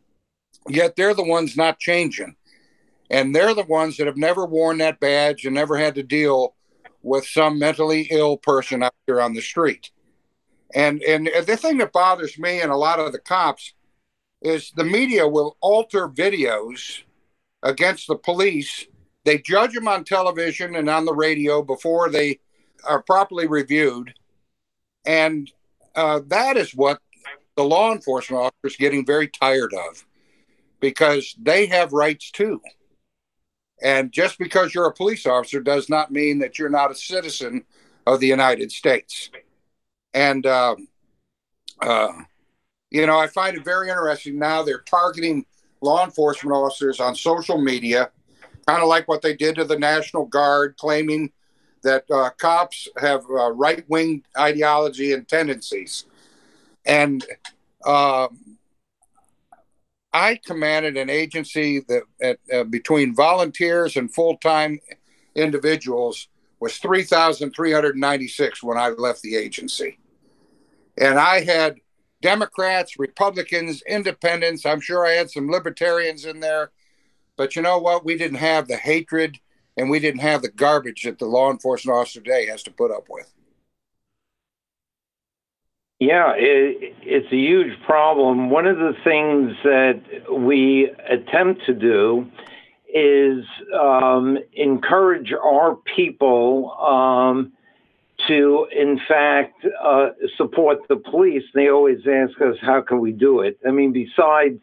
yet 0.67 0.95
they're 0.95 1.13
the 1.13 1.23
ones 1.23 1.57
not 1.57 1.79
changing. 1.79 2.35
And 3.09 3.35
they're 3.35 3.53
the 3.53 3.63
ones 3.63 3.97
that 3.97 4.07
have 4.07 4.17
never 4.17 4.45
worn 4.45 4.77
that 4.79 4.99
badge 4.99 5.45
and 5.45 5.53
never 5.53 5.77
had 5.77 5.95
to 5.95 6.03
deal 6.03 6.55
with 7.01 7.27
some 7.27 7.59
mentally 7.59 8.07
ill 8.09 8.37
person 8.37 8.81
out 8.81 8.93
there 9.05 9.21
on 9.21 9.33
the 9.33 9.41
street. 9.41 9.91
And 10.73 11.01
and 11.03 11.29
the 11.45 11.57
thing 11.57 11.77
that 11.77 11.93
bothers 11.93 12.37
me 12.39 12.61
and 12.61 12.71
a 12.71 12.75
lot 12.75 12.99
of 12.99 13.11
the 13.11 13.19
cops 13.19 13.73
is 14.41 14.71
the 14.71 14.83
media 14.83 15.27
will 15.27 15.57
alter 15.61 16.07
videos 16.07 17.03
against 17.61 18.07
the 18.07 18.15
police. 18.15 18.87
They 19.23 19.37
judge 19.37 19.73
them 19.73 19.87
on 19.87 20.03
television 20.03 20.75
and 20.75 20.89
on 20.89 21.05
the 21.05 21.13
radio 21.13 21.61
before 21.61 22.09
they 22.09 22.39
are 22.83 23.01
properly 23.01 23.47
reviewed. 23.47 24.13
And 25.05 25.49
uh, 25.95 26.21
that 26.27 26.57
is 26.57 26.75
what 26.75 26.99
the 27.55 27.63
law 27.63 27.93
enforcement 27.93 28.43
officers 28.43 28.77
getting 28.77 29.05
very 29.05 29.27
tired 29.27 29.73
of 29.73 30.05
because 30.79 31.35
they 31.41 31.67
have 31.67 31.93
rights 31.93 32.31
too. 32.31 32.59
And 33.81 34.11
just 34.11 34.37
because 34.39 34.73
you're 34.73 34.87
a 34.87 34.93
police 34.93 35.25
officer 35.25 35.61
does 35.61 35.89
not 35.89 36.11
mean 36.11 36.39
that 36.39 36.57
you're 36.57 36.69
not 36.69 36.91
a 36.91 36.95
citizen 36.95 37.63
of 38.05 38.19
the 38.19 38.27
United 38.27 38.71
States. 38.71 39.29
And, 40.13 40.45
um, 40.45 40.87
uh, 41.81 42.13
you 42.91 43.05
know, 43.07 43.17
I 43.17 43.27
find 43.27 43.57
it 43.57 43.65
very 43.65 43.89
interesting 43.89 44.37
now 44.37 44.63
they're 44.63 44.79
targeting 44.79 45.45
law 45.81 46.05
enforcement 46.05 46.55
officers 46.55 46.99
on 46.99 47.15
social 47.15 47.59
media, 47.59 48.11
kind 48.67 48.81
of 48.81 48.87
like 48.87 49.07
what 49.07 49.21
they 49.21 49.35
did 49.35 49.55
to 49.55 49.65
the 49.65 49.77
National 49.77 50.25
Guard, 50.25 50.75
claiming 50.77 51.31
that 51.83 52.09
uh, 52.09 52.29
cops 52.37 52.87
have 52.97 53.23
uh, 53.29 53.51
right 53.51 53.83
wing 53.89 54.23
ideology 54.37 55.11
and 55.13 55.27
tendencies. 55.27 56.05
And 56.85 57.25
uh, 57.85 58.27
I 60.13 60.39
commanded 60.45 60.95
an 60.97 61.09
agency 61.09 61.79
that 61.81 62.03
at, 62.21 62.39
uh, 62.53 62.63
between 62.63 63.15
volunteers 63.15 63.97
and 63.97 64.13
full 64.13 64.37
time 64.37 64.79
individuals 65.35 66.27
was 66.59 66.77
3,396 66.77 68.63
when 68.63 68.77
I 68.77 68.89
left 68.89 69.21
the 69.21 69.35
agency. 69.35 69.97
And 70.97 71.19
I 71.19 71.41
had 71.41 71.77
Democrats, 72.21 72.97
Republicans, 72.97 73.81
independents. 73.87 74.65
I'm 74.65 74.79
sure 74.79 75.05
I 75.05 75.11
had 75.11 75.29
some 75.29 75.49
libertarians 75.49 76.25
in 76.25 76.39
there. 76.39 76.71
But 77.35 77.55
you 77.55 77.61
know 77.61 77.79
what? 77.79 78.05
We 78.05 78.17
didn't 78.17 78.37
have 78.37 78.67
the 78.67 78.77
hatred 78.77 79.39
and 79.75 79.89
we 79.89 79.99
didn't 79.99 80.21
have 80.21 80.41
the 80.41 80.51
garbage 80.51 81.03
that 81.03 81.19
the 81.19 81.25
law 81.25 81.51
enforcement 81.51 81.97
officer 81.97 82.21
today 82.21 82.45
has 82.45 82.63
to 82.63 82.71
put 82.71 82.91
up 82.91 83.07
with. 83.09 83.33
Yeah, 85.99 86.33
it, 86.35 86.95
it's 87.01 87.31
a 87.31 87.35
huge 87.35 87.81
problem. 87.85 88.49
One 88.49 88.67
of 88.67 88.77
the 88.77 88.93
things 89.03 89.53
that 89.63 90.01
we 90.31 90.91
attempt 91.09 91.65
to 91.65 91.73
do 91.73 92.29
is 92.93 93.45
um, 93.73 94.37
encourage 94.53 95.31
our 95.33 95.77
people 95.95 96.73
um, 96.79 97.53
to, 98.27 98.67
in 98.71 98.99
fact, 99.07 99.65
uh, 99.83 100.09
support 100.37 100.87
the 100.87 100.95
police. 100.95 101.43
They 101.53 101.69
always 101.69 101.99
ask 102.07 102.39
us, 102.41 102.55
how 102.61 102.81
can 102.81 102.99
we 102.99 103.11
do 103.11 103.41
it? 103.41 103.59
I 103.67 103.71
mean, 103.71 103.91
besides 103.91 104.59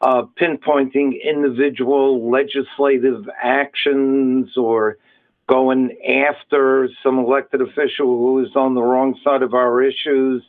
uh, 0.00 0.22
pinpointing 0.40 1.22
individual 1.22 2.30
legislative 2.30 3.28
actions 3.42 4.56
or 4.56 4.98
going 5.46 5.96
after 6.08 6.88
some 7.02 7.18
elected 7.18 7.60
official 7.60 8.06
who 8.06 8.44
is 8.44 8.54
on 8.54 8.74
the 8.74 8.82
wrong 8.82 9.18
side 9.24 9.42
of 9.42 9.54
our 9.54 9.82
issues, 9.82 10.42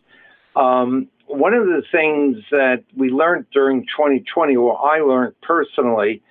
um, 0.55 1.07
one 1.27 1.53
of 1.53 1.65
the 1.65 1.83
things 1.91 2.43
that 2.51 2.83
we 2.95 3.09
learned 3.09 3.45
during 3.53 3.81
2020, 3.85 4.55
or 4.55 4.77
I 4.77 4.99
learned 4.99 5.39
personally, 5.41 6.21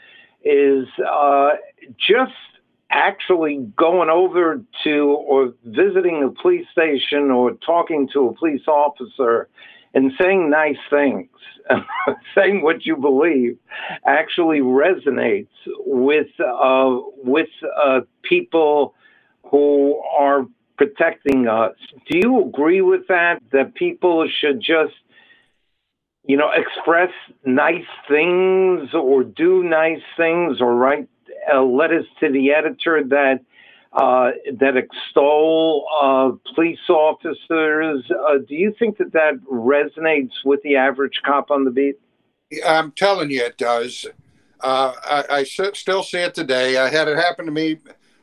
is 0.45 0.87
uh, 1.09 1.51
just 1.97 2.33
actually 2.91 3.59
going 3.77 4.11
over 4.11 4.63
to 4.85 5.09
or 5.27 5.55
visiting 5.65 6.23
a 6.25 6.43
police 6.43 6.67
station 6.73 7.31
or 7.31 7.53
talking 7.53 8.09
to 8.13 8.29
a 8.29 8.35
police 8.35 8.67
officer 8.67 9.49
and 9.95 10.13
saying 10.21 10.51
nice 10.51 10.77
things, 10.89 11.29
saying 12.35 12.63
what 12.63 12.87
you 12.87 12.97
believe, 12.97 13.59
actually 14.07 14.61
resonates 14.61 15.49
with 15.87 16.29
uh, 16.41 16.99
with 17.25 17.49
uh, 17.83 18.01
people 18.23 18.95
who 19.45 20.01
are 20.17 20.47
protecting 20.77 21.49
us. 21.49 21.75
Do 22.09 22.19
you 22.19 22.47
agree 22.47 22.81
with 22.81 23.07
that? 23.09 23.43
That 23.53 23.75
people 23.75 24.29
should 24.41 24.61
just, 24.61 24.95
you 26.25 26.37
know, 26.37 26.51
express 26.51 27.11
nice 27.45 27.91
things 28.09 28.95
or 28.95 29.25
do 29.25 29.63
nice 29.63 30.03
things 30.17 30.61
or 30.61 30.75
write 30.75 31.10
uh, 31.53 31.63
letters 31.63 32.07
to 32.21 32.31
the 32.31 32.53
editor 32.53 33.03
that 33.09 33.41
uh, 33.93 34.31
that 34.59 34.77
extol 34.77 35.85
uh, 36.01 36.31
police 36.55 36.79
officers. 36.89 38.09
Uh, 38.11 38.39
do 38.49 38.55
you 38.55 38.75
think 38.79 38.99
that 38.99 39.13
that 39.13 39.35
resonates 39.51 40.31
with 40.45 40.63
the 40.63 40.77
average 40.77 41.21
cop 41.25 41.51
on 41.51 41.65
the 41.65 41.71
beat? 41.73 41.97
I'm 42.65 42.93
telling 42.93 43.31
you, 43.31 43.43
it 43.43 43.59
does. 43.59 44.07
Uh, 44.61 44.93
I, 45.05 45.25
I, 45.39 45.45
still 45.45 46.03
see 46.03 46.19
it 46.19 46.35
today. 46.35 46.77
I 46.77 46.89
had 46.89 47.09
it 47.09 47.17
happen 47.17 47.47
to 47.47 47.53
me 47.53 47.79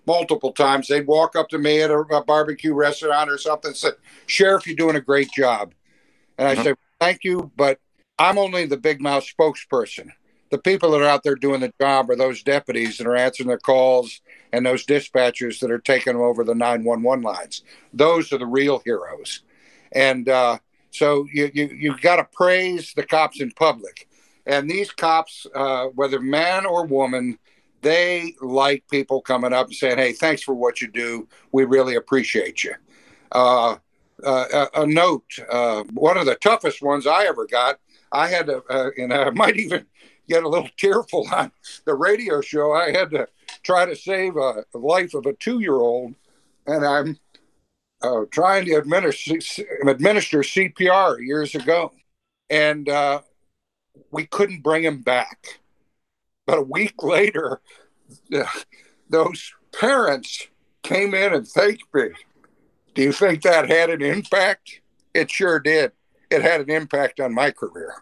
multiple 0.05 0.51
times. 0.51 0.88
They'd 0.88 1.07
walk 1.07 1.36
up 1.36 1.50
to 1.50 1.57
me 1.57 1.81
at 1.81 1.89
a, 1.89 1.97
a 1.97 2.24
barbecue 2.24 2.74
restaurant 2.74 3.29
or 3.29 3.38
something 3.38 3.69
and 3.69 3.77
said, 3.77 3.93
Sheriff, 4.27 4.67
you're 4.67 4.75
doing 4.75 4.95
a 4.95 5.01
great 5.01 5.31
job. 5.31 5.74
And 6.38 6.47
I 6.47 6.53
mm-hmm. 6.53 6.63
said, 6.63 6.75
Thank 7.00 7.24
you, 7.24 7.51
but 7.55 7.79
I'm 8.17 8.38
only 8.38 8.65
the 8.65 8.77
big 8.77 9.01
mouth 9.01 9.25
spokesperson. 9.25 10.09
The 10.50 10.58
people 10.58 10.92
that 10.92 11.01
are 11.01 11.10
out 11.10 11.24
there 11.24 11.36
doing 11.36 11.62
the 11.62 11.74
job 11.80 12.10
are 12.10 12.16
those 12.16 12.44
deputies 12.44 12.98
that 12.98 13.08
are 13.08 13.16
answering 13.16 13.50
the 13.50 13.58
calls 13.58 14.22
and 14.54 14.66
those 14.66 14.86
dispatchers 14.86 15.60
that 15.60 15.72
are 15.72 15.80
taking 15.80 16.13
them 16.13 16.22
over 16.22 16.44
the 16.44 16.56
911 16.56 17.24
lines. 17.24 17.63
Those 17.94 18.32
are 18.32 18.38
the 18.38 18.46
real 18.46 18.82
heroes. 18.86 19.42
And 19.92 20.30
uh, 20.30 20.60
so 20.92 21.27
you, 21.32 21.51
you, 21.54 21.68
you 21.68 21.98
got 22.00 22.18
to 22.18 22.27
praise 22.32 22.94
the 22.96 23.04
cops 23.06 23.42
in 23.42 23.51
public. 23.51 24.08
And 24.46 24.70
these 24.70 24.92
cops, 24.92 25.46
uh, 25.54 25.88
whether 25.88 26.22
man 26.22 26.66
or 26.66 26.86
woman, 26.86 27.38
they 27.82 28.34
like 28.42 28.84
people 28.89 29.22
coming 29.22 29.54
up 29.54 29.68
and 29.68 29.75
saying, 29.75 29.98
"Hey, 29.98 30.13
thanks 30.13 30.42
for 30.42 30.56
what 30.56 30.82
you 30.82 30.88
do. 30.88 31.27
We 31.51 31.66
really 31.66 31.96
appreciate 31.96 32.63
you." 32.63 32.74
Uh, 33.32 33.75
uh, 34.24 34.66
a, 34.74 34.88
note: 34.88 35.25
uh, 35.50 35.84
one 35.94 36.18
of 36.18 36.25
the 36.25 36.36
toughest 36.36 36.82
ones 36.82 37.06
I 37.06 37.25
ever 37.25 37.46
got. 37.46 37.80
I 38.12 38.30
had 38.30 38.48
to, 38.48 38.63
uh, 38.70 38.89
and 38.98 39.13
I 39.13 39.30
might 39.42 39.58
even 39.58 39.86
get 40.27 40.43
a 40.43 40.50
little 40.50 40.69
tearful 40.77 41.27
on 41.31 41.51
the 41.86 41.96
radio 41.96 42.41
show. 42.41 42.74
I 42.74 42.91
had 42.91 43.12
to 43.12 43.27
try 43.63 43.86
to 43.86 43.96
save 43.96 44.36
a, 44.38 44.63
life 44.74 45.13
of 45.13 45.25
a 45.25 45.34
two-year-old, 45.34 46.15
and 46.65 46.86
I'm 46.86 47.19
uh, 48.01 48.25
trying 48.31 48.65
to 48.65 48.75
administer, 48.75 49.38
administer 49.88 50.39
CPR 50.39 51.25
years 51.25 51.55
ago, 51.55 51.91
and 52.50 52.88
uh, 52.88 53.22
we 54.12 54.25
couldn't 54.25 54.62
bring 54.62 54.84
him 54.84 55.01
back 55.01 55.60
but 56.48 56.57
a 56.57 56.62
week 56.62 57.03
later, 57.03 57.62
those 59.10 59.53
parents 59.77 60.48
came 60.81 61.13
in 61.13 61.34
and 61.34 61.48
thanked 61.48 61.93
me. 61.93 62.07
Do 62.96 63.03
you 63.03 63.12
think 63.12 63.43
that 63.43 63.69
had 63.69 63.89
an 63.91 64.01
impact? 64.01 64.79
It 65.13 65.29
sure 65.29 65.60
did. 65.60 65.91
It 66.31 66.41
had 66.41 66.62
an 66.62 66.72
impact 66.72 67.19
on 67.19 67.34
my 67.34 67.51
career. 67.51 67.96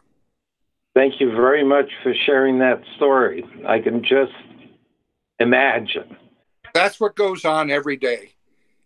Thank 0.96 1.20
you 1.20 1.32
very 1.32 1.64
much 1.64 1.92
for 2.02 2.14
sharing 2.26 2.60
that 2.60 2.82
story. 2.96 3.44
I 3.68 3.80
can 3.80 4.02
just 4.02 4.32
imagine. 5.40 6.16
That's 6.74 7.00
what 7.00 7.16
goes 7.16 7.46
on 7.46 7.70
every 7.70 7.98
day, 7.98 8.34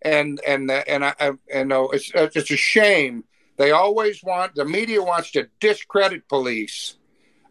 and 0.02 0.40
and 0.46 0.70
and 0.70 1.06
I, 1.06 1.32
and 1.54 1.70
no, 1.70 1.90
it's 1.90 2.12
it's 2.14 2.52
a 2.52 2.58
shame. 2.58 3.24
They 3.58 3.72
always 3.72 4.24
want 4.24 4.56
the 4.56 4.66
media 4.66 5.02
wants 5.02 5.32
to 5.32 5.48
discredit 5.60 6.28
police 6.28 6.98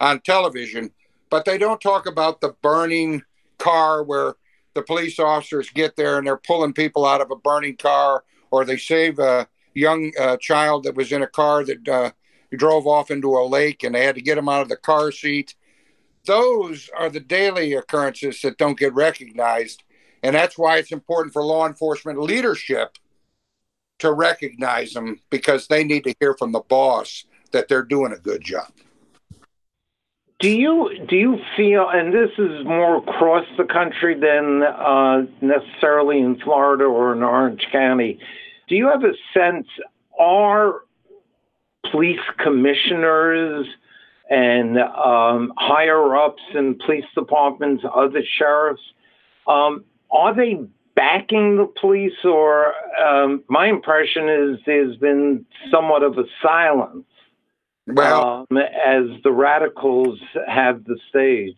on 0.00 0.20
television 0.20 0.92
but 1.30 1.44
they 1.44 1.58
don't 1.58 1.80
talk 1.80 2.06
about 2.06 2.40
the 2.40 2.54
burning 2.62 3.22
car 3.58 4.02
where 4.02 4.34
the 4.74 4.82
police 4.82 5.18
officers 5.18 5.70
get 5.70 5.96
there 5.96 6.18
and 6.18 6.26
they're 6.26 6.36
pulling 6.36 6.72
people 6.72 7.04
out 7.04 7.20
of 7.20 7.30
a 7.30 7.36
burning 7.36 7.76
car, 7.76 8.24
or 8.50 8.64
they 8.64 8.76
save 8.76 9.18
a 9.18 9.48
young 9.74 10.12
uh, 10.18 10.36
child 10.36 10.84
that 10.84 10.94
was 10.94 11.12
in 11.12 11.22
a 11.22 11.26
car 11.26 11.64
that 11.64 11.88
uh, 11.88 12.10
drove 12.56 12.86
off 12.86 13.10
into 13.10 13.36
a 13.36 13.46
lake 13.46 13.84
and 13.84 13.94
they 13.94 14.04
had 14.04 14.14
to 14.14 14.22
get 14.22 14.38
him 14.38 14.48
out 14.48 14.62
of 14.62 14.68
the 14.68 14.76
car 14.76 15.12
seat. 15.12 15.54
Those 16.24 16.90
are 16.96 17.08
the 17.08 17.20
daily 17.20 17.72
occurrences 17.74 18.40
that 18.42 18.58
don't 18.58 18.78
get 18.78 18.94
recognized. 18.94 19.82
And 20.22 20.34
that's 20.34 20.58
why 20.58 20.78
it's 20.78 20.92
important 20.92 21.32
for 21.32 21.42
law 21.42 21.66
enforcement 21.66 22.20
leadership 22.20 22.98
to 23.98 24.12
recognize 24.12 24.92
them 24.92 25.20
because 25.30 25.66
they 25.66 25.84
need 25.84 26.04
to 26.04 26.14
hear 26.20 26.34
from 26.34 26.52
the 26.52 26.60
boss 26.60 27.24
that 27.52 27.68
they're 27.68 27.82
doing 27.82 28.12
a 28.12 28.18
good 28.18 28.42
job. 28.42 28.70
Do 30.40 30.48
you 30.48 31.04
do 31.08 31.16
you 31.16 31.38
feel, 31.56 31.88
and 31.88 32.14
this 32.14 32.30
is 32.38 32.64
more 32.64 32.98
across 32.98 33.44
the 33.56 33.64
country 33.64 34.14
than 34.14 34.62
uh, 34.62 35.22
necessarily 35.40 36.20
in 36.20 36.38
Florida 36.38 36.84
or 36.84 37.12
in 37.12 37.24
Orange 37.24 37.66
County? 37.72 38.20
Do 38.68 38.76
you 38.76 38.86
have 38.86 39.02
a 39.02 39.14
sense 39.34 39.66
are 40.16 40.82
police 41.90 42.20
commissioners 42.38 43.66
and 44.30 44.78
um, 44.78 45.52
higher 45.56 46.16
ups 46.16 46.42
in 46.54 46.78
police 46.84 47.04
departments, 47.14 47.84
other 47.94 48.22
sheriffs, 48.38 48.82
um, 49.46 49.84
are 50.10 50.34
they 50.34 50.58
backing 50.94 51.56
the 51.56 51.72
police, 51.80 52.24
or 52.24 52.74
um, 53.00 53.42
my 53.48 53.68
impression 53.68 54.28
is 54.28 54.58
there's 54.66 54.96
been 54.96 55.46
somewhat 55.70 56.02
of 56.02 56.18
a 56.18 56.24
silence 56.42 57.06
well, 57.86 58.46
um, 58.50 58.58
as 58.58 59.04
the 59.22 59.32
radicals 59.32 60.18
have 60.46 60.84
the 60.84 60.98
stage. 61.08 61.56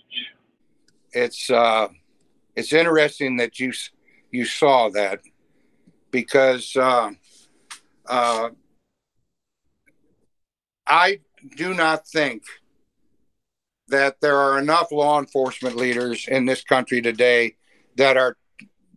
It's 1.13 1.51
uh, 1.51 1.89
it's 2.55 2.73
interesting 2.73 3.39
that 3.39 3.59
you 3.59 3.73
you 4.31 4.45
saw 4.45 4.91
that 4.91 5.21
because 6.11 6.77
uh, 6.77 7.11
uh, 8.07 8.51
I 10.91 11.21
do 11.57 11.73
not 11.73 12.07
think 12.07 12.43
that 13.89 14.21
there 14.21 14.37
are 14.37 14.59
enough 14.59 14.91
law 14.91 15.21
enforcement 15.21 15.77
leaders 15.77 16.27
in 16.27 16.47
this 16.47 16.65
country 16.65 17.01
today 17.01 17.57
that 17.97 18.17
are 18.17 18.37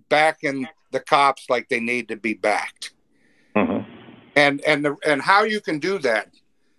backing 0.10 0.68
the 0.92 1.00
cops 1.00 1.50
like 1.50 1.70
they 1.70 1.80
need 1.80 2.08
to 2.08 2.16
be 2.16 2.34
backed. 2.34 2.94
Mm-hmm. 3.56 3.90
And 4.36 4.62
and 4.62 4.84
the, 4.84 4.96
and 5.06 5.22
how 5.22 5.44
you 5.44 5.62
can 5.62 5.78
do 5.80 6.00
that 6.00 6.30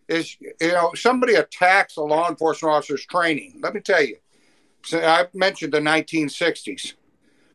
is 0.09 0.37
you 0.41 0.73
know 0.73 0.91
somebody 0.95 1.35
attacks 1.35 1.97
a 1.97 2.03
law 2.03 2.29
enforcement 2.29 2.75
officer's 2.75 3.07
training. 3.07 3.61
Let 3.63 3.75
me 3.75 3.81
tell 3.81 4.03
you, 4.03 4.17
I 4.93 5.29
mentioned 5.33 5.73
the 5.73 5.81
1960s, 5.81 6.95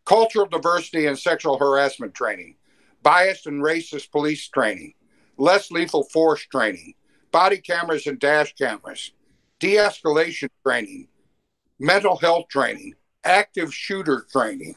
cultural 0.05 0.45
diversity 0.45 1.07
and 1.07 1.19
sexual 1.19 1.59
harassment 1.59 2.13
training, 2.13 2.55
biased 3.03 3.47
and 3.47 3.61
racist 3.61 4.11
police 4.11 4.47
training, 4.47 4.93
less 5.37 5.71
lethal 5.71 6.03
force 6.03 6.45
training, 6.45 6.93
body 7.31 7.57
cameras 7.57 8.07
and 8.07 8.19
dash 8.19 8.53
cameras, 8.55 9.11
de-escalation 9.59 10.49
training, 10.65 11.07
mental 11.79 12.17
health 12.17 12.47
training, 12.49 12.95
active 13.23 13.73
shooter 13.73 14.25
training, 14.31 14.75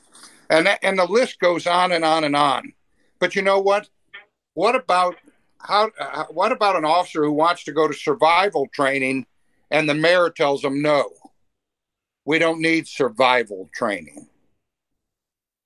and 0.51 0.69
and 0.83 0.99
the 0.99 1.07
list 1.07 1.39
goes 1.41 1.67
on 1.67 1.93
and 1.93 2.05
on 2.05 2.25
and 2.25 2.37
on. 2.37 2.73
But 3.19 3.35
you 3.35 3.43
know 3.43 3.61
what? 3.61 3.89
What 4.55 4.75
about 4.75 5.17
how? 5.59 5.91
Uh, 5.99 6.25
what 6.31 6.53
about 6.53 6.77
an 6.77 6.85
officer 6.85 7.25
who 7.25 7.33
wants 7.33 7.65
to 7.65 7.73
go 7.73 7.89
to 7.89 7.95
survival 7.95 8.69
training, 8.73 9.27
and 9.71 9.89
the 9.89 9.95
mayor 9.95 10.31
tells 10.31 10.63
them 10.63 10.83
no, 10.83 11.11
we 12.25 12.39
don't 12.39 12.61
need 12.61 12.87
survival 12.87 13.69
training. 13.75 14.29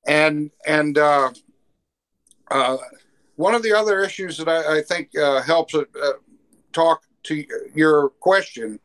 And 0.06 0.50
and 0.66 0.96
uh, 0.96 1.32
uh, 2.50 2.76
one 3.36 3.54
of 3.54 3.62
the 3.62 3.72
other 3.72 4.02
issues 4.02 4.38
that 4.38 4.48
I, 4.48 4.78
I 4.78 4.82
think 4.82 5.16
uh, 5.16 5.42
helps 5.42 5.75
uh, 5.75 5.84
talk 6.76 7.02
to 7.25 7.45
your 7.75 8.10
question 8.21 8.78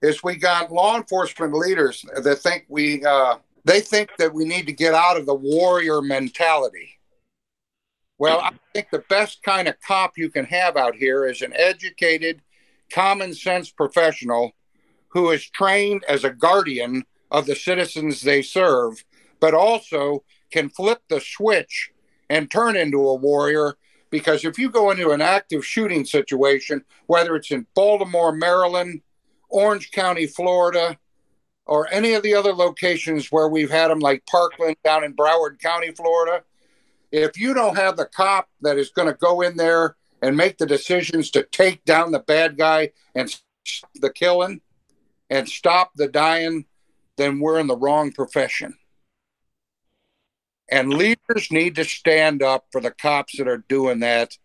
is 0.00 0.22
we 0.22 0.36
got 0.36 0.72
law 0.72 0.96
enforcement 0.96 1.52
leaders 1.52 2.04
that 2.22 2.36
think 2.36 2.64
we 2.68 3.04
uh, 3.04 3.36
they 3.64 3.80
think 3.80 4.10
that 4.18 4.32
we 4.32 4.44
need 4.44 4.66
to 4.66 4.72
get 4.72 4.94
out 4.94 5.16
of 5.16 5.26
the 5.26 5.34
warrior 5.34 6.00
mentality. 6.00 6.98
Well, 8.18 8.40
I 8.40 8.52
think 8.72 8.88
the 8.90 9.04
best 9.10 9.42
kind 9.42 9.68
of 9.68 9.74
cop 9.80 10.16
you 10.16 10.30
can 10.30 10.46
have 10.46 10.76
out 10.76 10.94
here 10.94 11.26
is 11.26 11.42
an 11.42 11.52
educated, 11.54 12.40
common 12.90 13.34
sense 13.34 13.70
professional 13.70 14.52
who 15.08 15.30
is 15.32 15.50
trained 15.50 16.04
as 16.08 16.24
a 16.24 16.30
guardian 16.30 17.04
of 17.30 17.46
the 17.46 17.56
citizens 17.56 18.22
they 18.22 18.40
serve, 18.40 19.04
but 19.40 19.52
also 19.52 20.24
can 20.50 20.70
flip 20.70 21.00
the 21.08 21.20
switch 21.20 21.90
and 22.30 22.50
turn 22.50 22.76
into 22.76 23.06
a 23.08 23.14
warrior. 23.14 23.74
Because 24.10 24.44
if 24.44 24.58
you 24.58 24.70
go 24.70 24.90
into 24.90 25.10
an 25.10 25.20
active 25.20 25.64
shooting 25.64 26.04
situation, 26.04 26.84
whether 27.06 27.34
it's 27.36 27.50
in 27.50 27.66
Baltimore, 27.74 28.32
Maryland, 28.32 29.02
Orange 29.48 29.90
County, 29.90 30.26
Florida, 30.26 30.96
or 31.66 31.92
any 31.92 32.14
of 32.14 32.22
the 32.22 32.34
other 32.34 32.52
locations 32.52 33.32
where 33.32 33.48
we've 33.48 33.70
had 33.70 33.88
them, 33.88 33.98
like 33.98 34.24
Parkland 34.26 34.76
down 34.84 35.04
in 35.04 35.14
Broward 35.14 35.58
County, 35.60 35.90
Florida, 35.90 36.44
if 37.10 37.38
you 37.38 37.54
don't 37.54 37.76
have 37.76 37.96
the 37.96 38.06
cop 38.06 38.48
that 38.60 38.78
is 38.78 38.90
going 38.90 39.08
to 39.08 39.14
go 39.14 39.40
in 39.40 39.56
there 39.56 39.96
and 40.22 40.36
make 40.36 40.58
the 40.58 40.66
decisions 40.66 41.30
to 41.32 41.42
take 41.44 41.84
down 41.84 42.12
the 42.12 42.20
bad 42.20 42.56
guy 42.56 42.90
and 43.14 43.34
the 43.96 44.10
killing 44.10 44.60
and 45.30 45.48
stop 45.48 45.92
the 45.96 46.08
dying, 46.08 46.66
then 47.16 47.40
we're 47.40 47.58
in 47.58 47.66
the 47.66 47.76
wrong 47.76 48.12
profession. 48.12 48.76
And 50.70 50.92
leaders 50.92 51.50
need 51.50 51.76
to 51.76 51.84
stand 51.84 52.42
up 52.42 52.66
for 52.72 52.80
the 52.80 52.90
cops 52.90 53.38
that 53.38 53.46
are 53.48 53.64
doing 53.68 54.00
that 54.00 54.36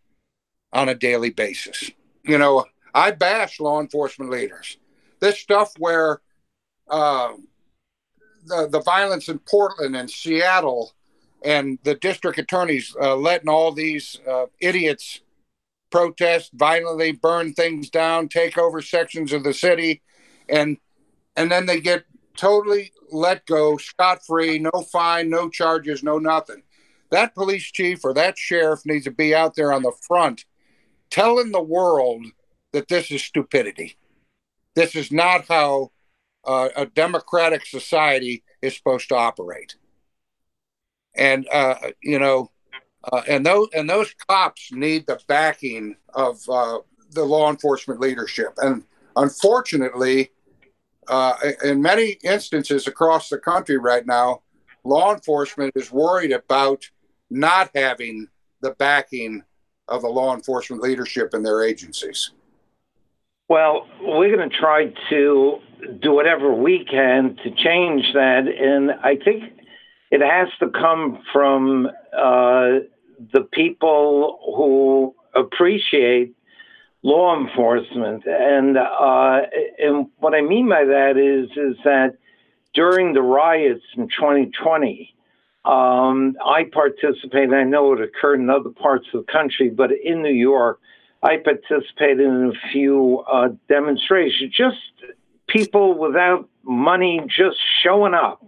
on 0.71 0.89
a 0.89 0.95
daily 0.95 1.31
basis. 1.31 1.91
You 2.23 2.38
know, 2.38 2.65
I 2.93 3.12
bash 3.12 3.60
law 3.60 3.81
enforcement 3.81 4.31
leaders. 4.31 4.77
This 5.19 5.39
stuff 5.39 5.73
where 5.77 6.21
uh, 6.89 7.34
the 8.45 8.67
the 8.67 8.81
violence 8.81 9.29
in 9.29 9.39
Portland 9.39 9.95
and 9.95 10.10
Seattle, 10.10 10.93
and 11.43 11.79
the 11.84 11.95
district 11.95 12.38
attorneys 12.38 12.95
uh, 13.01 13.15
letting 13.15 13.49
all 13.49 13.71
these 13.71 14.19
uh, 14.29 14.45
idiots 14.60 15.21
protest 15.91 16.51
violently, 16.53 17.12
burn 17.12 17.53
things 17.53 17.89
down, 17.89 18.27
take 18.27 18.57
over 18.57 18.81
sections 18.81 19.34
of 19.34 19.43
the 19.43 19.53
city, 19.53 20.01
and 20.49 20.77
and 21.36 21.51
then 21.51 21.65
they 21.65 21.79
get 21.79 22.05
totally 22.36 22.91
let 23.12 23.46
go, 23.46 23.78
scot 23.78 24.26
free, 24.26 24.60
no 24.60 24.72
fine, 24.91 25.30
no 25.30 25.50
charges, 25.50 26.04
no 26.04 26.17
nothing. 26.17 26.63
That 27.12 27.36
police 27.36 27.63
chief 27.63 28.06
or 28.06 28.13
that 28.13 28.38
sheriff 28.38 28.86
needs 28.86 29.06
to 29.06 29.12
be 29.12 29.36
out 29.36 29.56
there 29.56 29.74
on 29.74 29.84
the 29.84 29.91
front 30.08 30.46
telling 31.10 31.52
the 31.52 31.62
world 31.62 32.26
that 32.72 32.88
this 32.88 33.12
is 33.12 33.22
stupidity. 33.22 33.98
This 34.76 34.96
is 34.96 35.12
not 35.12 35.46
how 35.48 35.91
uh, 36.46 36.70
a 36.76 36.86
democratic 36.86 37.65
society 37.65 38.44
is 38.62 38.76
supposed 38.76 39.10
to 39.10 39.15
operate. 39.15 39.76
And 41.13 41.48
uh, 41.52 41.76
you 42.02 42.17
know, 42.17 42.50
uh, 43.12 43.22
and 43.28 43.46
those 43.46 43.67
and 43.76 43.89
those 43.89 44.13
cops 44.28 44.72
need 44.72 45.06
the 45.06 45.20
backing 45.28 45.98
of 46.13 46.39
uh, 46.50 46.80
the 47.12 47.24
law 47.24 47.50
enforcement 47.50 48.00
leadership. 48.00 48.54
And 48.58 48.84
unfortunately, 49.17 50.32
uh, 51.08 51.34
in 51.64 51.82
many 51.82 52.18
instances 52.24 52.88
across 52.88 53.30
the 53.30 53.38
country 53.38 53.78
right 53.78 54.06
now, 54.06 54.42
law 54.84 55.14
enforcement 55.14 55.74
is 55.76 55.92
worried 55.92 56.32
about 56.32 56.90
not 57.30 57.72
having 57.76 58.28
the 58.62 58.72
backing 58.72 59.44
of 59.88 60.02
the 60.02 60.08
law 60.08 60.34
enforcement 60.34 60.82
leadership 60.82 61.34
in 61.34 61.44
their 61.44 61.64
agencies. 61.64 62.32
Well, 63.50 63.88
we're 64.02 64.36
going 64.36 64.50
to 64.50 64.58
try 64.58 64.94
to 65.10 65.60
do 66.02 66.14
whatever 66.14 66.54
we 66.54 66.86
can 66.90 67.36
to 67.44 67.52
change 67.52 68.14
that. 68.14 68.48
And 68.48 68.92
I 68.92 69.18
think 69.18 69.44
it 70.12 70.22
has 70.22 70.48
to 70.60 70.70
come 70.70 71.22
from 71.34 71.88
uh, 72.14 72.86
the 73.34 73.48
people 73.52 74.40
who 74.56 75.16
appreciate 75.36 76.36
law 77.04 77.40
enforcement. 77.40 78.24
And, 78.26 78.78
uh, 78.78 79.42
and 79.80 80.08
what 80.18 80.34
I 80.34 80.42
mean 80.42 80.70
by 80.70 80.86
that 80.86 81.18
is, 81.18 81.50
is 81.58 81.78
that 81.84 82.18
during 82.74 83.14
the 83.14 83.22
riots 83.22 83.84
in 83.98 84.08
2020, 84.08 85.14
um, 85.64 86.36
I 86.44 86.64
participated. 86.72 87.54
I 87.54 87.64
know 87.64 87.94
it 87.94 88.02
occurred 88.02 88.40
in 88.40 88.50
other 88.50 88.70
parts 88.70 89.06
of 89.14 89.26
the 89.26 89.32
country, 89.32 89.70
but 89.70 89.92
in 89.92 90.22
New 90.24 90.34
York, 90.34 90.80
I 91.22 91.38
participated 91.38 92.22
in 92.22 92.52
a 92.52 92.72
few 92.72 93.24
uh, 93.32 93.50
demonstrations, 93.70 94.56
just 94.56 94.78
people 95.48 95.98
without 95.98 96.50
money 96.64 97.22
just 97.28 97.58
showing 97.84 98.16
up 98.16 98.44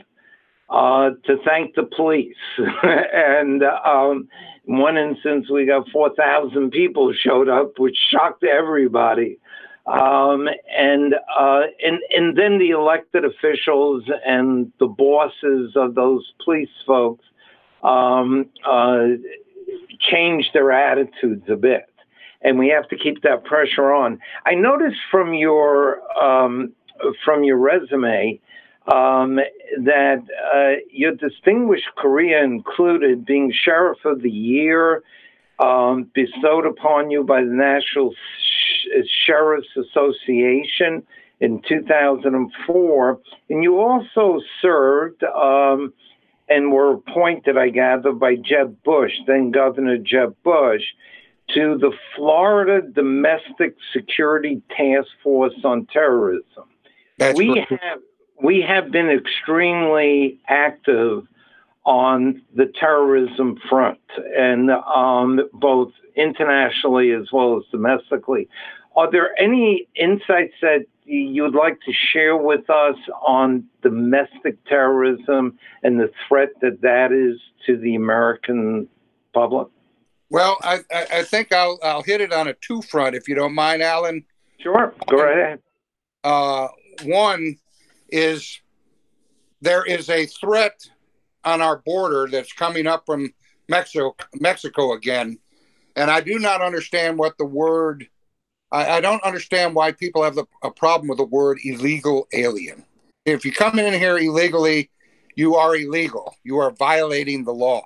uh, 0.69 1.11
to 1.25 1.37
thank 1.45 1.75
the 1.75 1.83
police. 1.83 2.35
and 2.83 3.63
um, 3.63 4.27
one 4.65 4.97
instance, 4.97 5.49
we 5.49 5.65
got 5.65 5.89
4,000 5.89 6.71
people 6.71 7.13
showed 7.13 7.49
up, 7.49 7.77
which 7.77 7.97
shocked 8.09 8.43
everybody. 8.43 9.39
Um, 9.85 10.47
and, 10.75 11.15
uh, 11.37 11.63
and, 11.83 11.99
and 12.15 12.37
then 12.37 12.57
the 12.57 12.69
elected 12.69 13.25
officials 13.25 14.03
and 14.25 14.71
the 14.79 14.87
bosses 14.87 15.73
of 15.75 15.95
those 15.95 16.31
police 16.43 16.69
folks 16.87 17.25
um, 17.83 18.45
uh, 18.65 19.07
change 19.99 20.51
their 20.53 20.71
attitudes 20.71 21.43
a 21.49 21.57
bit. 21.57 21.89
And 22.41 22.57
we 22.57 22.69
have 22.69 22.87
to 22.89 22.97
keep 22.97 23.21
that 23.23 23.43
pressure 23.43 23.91
on. 23.91 24.19
I 24.45 24.55
noticed 24.55 24.99
from 25.11 25.33
your 25.33 26.01
um, 26.21 26.73
from 27.23 27.43
your 27.43 27.57
resume 27.57 28.39
um, 28.87 29.39
that 29.83 30.23
uh, 30.53 30.81
your 30.91 31.13
distinguished 31.13 31.95
career 31.97 32.43
included 32.43 33.25
being 33.25 33.53
Sheriff 33.53 33.99
of 34.05 34.21
the 34.21 34.29
Year, 34.29 35.03
um, 35.59 36.09
bestowed 36.13 36.65
upon 36.65 37.09
you 37.09 37.23
by 37.23 37.41
the 37.41 37.51
National 37.51 38.13
Sh- 38.13 38.87
Sheriff's 39.25 39.75
Association 39.77 41.03
in 41.39 41.61
2004. 41.67 43.19
And 43.49 43.63
you 43.63 43.79
also 43.79 44.41
served 44.61 45.23
um, 45.23 45.93
and 46.49 46.71
were 46.71 46.93
appointed, 46.93 47.57
I 47.57 47.69
gather, 47.69 48.11
by 48.11 48.35
Jeb 48.35 48.83
Bush, 48.83 49.13
then 49.27 49.51
Governor 49.51 49.97
Jeb 49.97 50.35
Bush, 50.43 50.83
to 51.53 51.77
the 51.77 51.91
Florida 52.15 52.85
Domestic 52.85 53.75
Security 53.93 54.61
Task 54.75 55.07
Force 55.23 55.53
on 55.63 55.85
Terrorism. 55.85 56.65
That's 57.17 57.37
we 57.37 57.65
have 57.69 57.99
we 58.41 58.61
have 58.61 58.91
been 58.91 59.09
extremely 59.09 60.39
active 60.47 61.27
on 61.85 62.41
the 62.55 62.71
terrorism 62.79 63.57
front, 63.69 63.99
and 64.37 64.71
um, 64.71 65.41
both 65.53 65.91
internationally 66.15 67.11
as 67.11 67.31
well 67.31 67.57
as 67.57 67.63
domestically. 67.71 68.47
Are 68.95 69.11
there 69.11 69.37
any 69.39 69.87
insights 69.95 70.53
that 70.61 70.85
you'd 71.05 71.55
like 71.55 71.79
to 71.81 71.91
share 71.91 72.37
with 72.37 72.69
us 72.69 72.95
on 73.27 73.65
domestic 73.81 74.63
terrorism 74.65 75.57
and 75.81 75.99
the 75.99 76.11
threat 76.27 76.49
that 76.61 76.81
that 76.81 77.11
is 77.11 77.39
to 77.65 77.77
the 77.77 77.95
American 77.95 78.87
public? 79.33 79.67
Well, 80.29 80.57
I, 80.61 80.79
I, 80.91 81.07
I 81.11 81.23
think 81.23 81.51
I'll 81.51 81.79
I'll 81.83 82.03
hit 82.03 82.21
it 82.21 82.31
on 82.31 82.47
a 82.47 82.53
two 82.53 82.81
front 82.81 83.15
if 83.15 83.27
you 83.27 83.35
don't 83.35 83.53
mind, 83.53 83.81
Alan. 83.81 84.23
Sure, 84.59 84.93
go 85.07 85.17
right 85.17 85.37
ahead. 85.37 85.59
Uh, 86.23 86.69
one 87.03 87.57
is 88.13 88.61
there 89.61 89.83
is 89.83 90.09
a 90.09 90.27
threat 90.27 90.87
on 91.43 91.61
our 91.61 91.77
border 91.79 92.27
that's 92.31 92.53
coming 92.53 92.85
up 92.87 93.05
from 93.05 93.33
Mexico 93.67 94.15
Mexico 94.35 94.93
again, 94.93 95.39
and 95.95 96.11
I 96.11 96.21
do 96.21 96.37
not 96.39 96.61
understand 96.61 97.17
what 97.17 97.37
the 97.37 97.45
word. 97.45 98.07
I, 98.71 98.97
I 98.97 99.01
don't 99.01 99.23
understand 99.23 99.75
why 99.75 99.91
people 99.91 100.23
have 100.23 100.35
the, 100.35 100.45
a 100.63 100.71
problem 100.71 101.07
with 101.09 101.17
the 101.17 101.25
word 101.25 101.59
illegal 101.63 102.27
alien. 102.33 102.85
If 103.25 103.45
you 103.45 103.51
come 103.51 103.79
in 103.79 103.93
here 103.93 104.17
illegally, 104.17 104.89
you 105.35 105.55
are 105.55 105.75
illegal. 105.75 106.35
You 106.43 106.57
are 106.59 106.71
violating 106.71 107.43
the 107.43 107.53
law. 107.53 107.83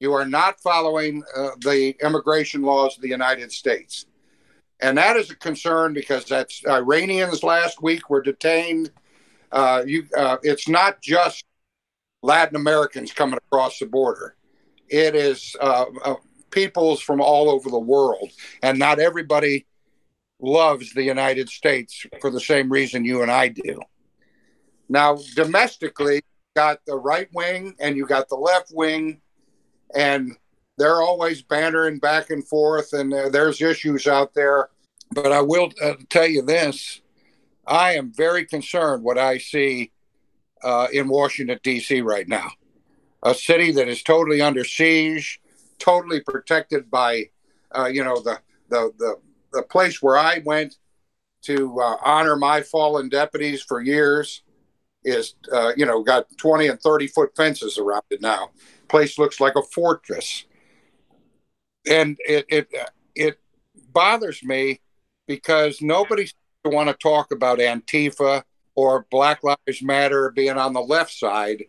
You 0.00 0.12
are 0.12 0.26
not 0.26 0.60
following 0.60 1.22
uh, 1.36 1.50
the 1.60 1.96
immigration 2.02 2.62
laws 2.62 2.96
of 2.96 3.02
the 3.02 3.08
United 3.08 3.52
States. 3.52 4.06
And 4.80 4.98
that 4.98 5.16
is 5.16 5.30
a 5.30 5.36
concern 5.36 5.94
because 5.94 6.24
that's 6.24 6.62
Iranians 6.66 7.42
last 7.42 7.82
week 7.82 8.10
were 8.10 8.22
detained. 8.22 8.90
Uh, 9.54 9.84
you, 9.86 10.04
uh, 10.16 10.36
it's 10.42 10.68
not 10.68 11.00
just 11.00 11.44
Latin 12.22 12.56
Americans 12.56 13.12
coming 13.12 13.38
across 13.46 13.78
the 13.78 13.86
border. 13.86 14.34
It 14.88 15.14
is 15.14 15.54
uh, 15.60 15.86
uh, 16.04 16.14
peoples 16.50 17.00
from 17.00 17.20
all 17.20 17.48
over 17.48 17.70
the 17.70 17.78
world, 17.78 18.30
and 18.62 18.78
not 18.78 18.98
everybody 18.98 19.64
loves 20.40 20.92
the 20.92 21.04
United 21.04 21.48
States 21.48 22.04
for 22.20 22.30
the 22.30 22.40
same 22.40 22.70
reason 22.70 23.04
you 23.04 23.22
and 23.22 23.30
I 23.30 23.48
do. 23.48 23.80
Now, 24.88 25.18
domestically, 25.36 26.22
got 26.56 26.80
the 26.84 26.96
right 26.96 27.28
wing 27.32 27.74
and 27.78 27.96
you 27.96 28.06
got 28.06 28.28
the 28.28 28.34
left 28.34 28.72
wing, 28.74 29.20
and 29.94 30.36
they're 30.78 31.00
always 31.00 31.42
bantering 31.42 31.98
back 32.00 32.30
and 32.30 32.46
forth, 32.46 32.92
and 32.92 33.14
uh, 33.14 33.28
there's 33.28 33.62
issues 33.62 34.08
out 34.08 34.34
there. 34.34 34.68
But 35.12 35.30
I 35.30 35.42
will 35.42 35.70
uh, 35.80 35.94
tell 36.10 36.26
you 36.26 36.42
this 36.42 37.00
I 37.66 37.94
am 37.94 38.12
very 38.12 38.44
concerned 38.44 39.02
what 39.02 39.18
I 39.18 39.38
see 39.38 39.92
uh, 40.62 40.88
in 40.92 41.08
Washington, 41.08 41.58
D.C. 41.62 42.00
right 42.00 42.28
now. 42.28 42.50
A 43.22 43.34
city 43.34 43.72
that 43.72 43.88
is 43.88 44.02
totally 44.02 44.40
under 44.40 44.64
siege, 44.64 45.40
totally 45.78 46.20
protected 46.20 46.90
by, 46.90 47.30
uh, 47.76 47.86
you 47.86 48.04
know, 48.04 48.20
the, 48.20 48.38
the, 48.68 48.92
the, 48.98 49.16
the 49.52 49.62
place 49.62 50.02
where 50.02 50.18
I 50.18 50.42
went 50.44 50.76
to 51.42 51.80
uh, 51.80 51.96
honor 52.04 52.36
my 52.36 52.62
fallen 52.62 53.08
deputies 53.08 53.62
for 53.62 53.80
years 53.80 54.42
is, 55.04 55.34
uh, 55.52 55.72
you 55.76 55.84
know, 55.84 56.02
got 56.02 56.26
20 56.38 56.68
and 56.68 56.80
30 56.80 57.06
foot 57.08 57.36
fences 57.36 57.78
around 57.78 58.02
it 58.10 58.22
now. 58.22 58.50
Place 58.88 59.18
looks 59.18 59.40
like 59.40 59.54
a 59.56 59.62
fortress. 59.62 60.44
And 61.86 62.16
it, 62.26 62.46
it, 62.48 62.74
it 63.14 63.38
bothers 63.92 64.42
me 64.42 64.80
because 65.26 65.82
nobody 65.82 66.26
want 66.70 66.88
to 66.88 66.94
talk 66.94 67.30
about 67.32 67.58
Antifa 67.58 68.42
or 68.74 69.06
Black 69.10 69.42
Lives 69.42 69.82
Matter 69.82 70.30
being 70.30 70.56
on 70.56 70.72
the 70.72 70.80
left 70.80 71.12
side. 71.12 71.64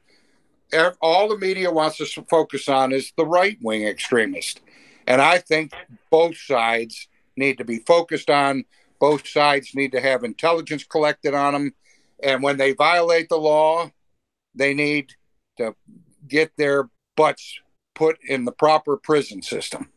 All 1.02 1.30
the 1.30 1.38
media 1.38 1.72
wants 1.72 2.02
us 2.02 2.14
to 2.14 2.24
focus 2.24 2.68
on 2.70 2.92
is 2.92 3.12
the 3.18 3.26
right 3.26 3.58
wing 3.62 3.84
extremist. 3.84 4.62
And 5.08 5.22
I 5.22 5.38
think 5.38 5.74
both 6.10 6.38
sides 6.38 7.08
need 7.38 7.58
to 7.60 7.66
be 7.66 7.80
focused 7.80 8.30
on, 8.30 8.66
both 9.00 9.28
sides 9.28 9.76
need 9.76 9.92
to 9.92 10.02
have 10.02 10.24
intelligence 10.24 10.84
collected 10.84 11.34
on 11.34 11.54
them. 11.54 11.76
And 12.24 12.42
when 12.42 12.58
they 12.58 12.72
violate 12.72 13.30
the 13.30 13.38
law, 13.38 13.92
they 14.56 14.74
need 14.74 15.12
to 15.58 15.76
get 16.28 16.52
their 16.58 16.90
butts 17.16 17.60
put 17.94 18.18
in 18.28 18.46
the 18.46 18.52
proper 18.52 18.98
prison 18.98 19.42
system. 19.42 19.90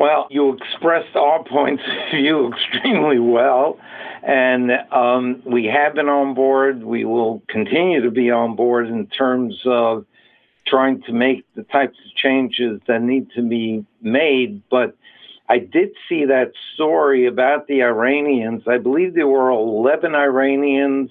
Well, 0.00 0.28
you 0.30 0.54
expressed 0.54 1.14
our 1.14 1.44
points 1.48 1.82
of 1.86 2.18
view 2.18 2.50
extremely 2.50 3.18
well, 3.18 3.78
and 4.22 4.70
um, 4.90 5.42
we 5.44 5.66
have 5.66 5.94
been 5.94 6.08
on 6.08 6.32
board. 6.32 6.82
We 6.82 7.04
will 7.04 7.42
continue 7.50 8.00
to 8.00 8.10
be 8.10 8.30
on 8.30 8.56
board 8.56 8.88
in 8.88 9.06
terms 9.08 9.60
of 9.66 10.06
trying 10.66 11.02
to 11.02 11.12
make 11.12 11.44
the 11.54 11.64
types 11.64 11.98
of 11.98 12.16
changes 12.16 12.80
that 12.88 13.02
need 13.02 13.30
to 13.36 13.46
be 13.46 13.84
made. 14.00 14.62
But 14.70 14.96
I 15.50 15.58
did 15.58 15.90
see 16.08 16.24
that 16.24 16.52
story 16.72 17.26
about 17.26 17.66
the 17.66 17.82
Iranians. 17.82 18.62
I 18.66 18.78
believe 18.78 19.12
there 19.12 19.26
were 19.26 19.50
11 19.50 20.14
Iranians 20.14 21.10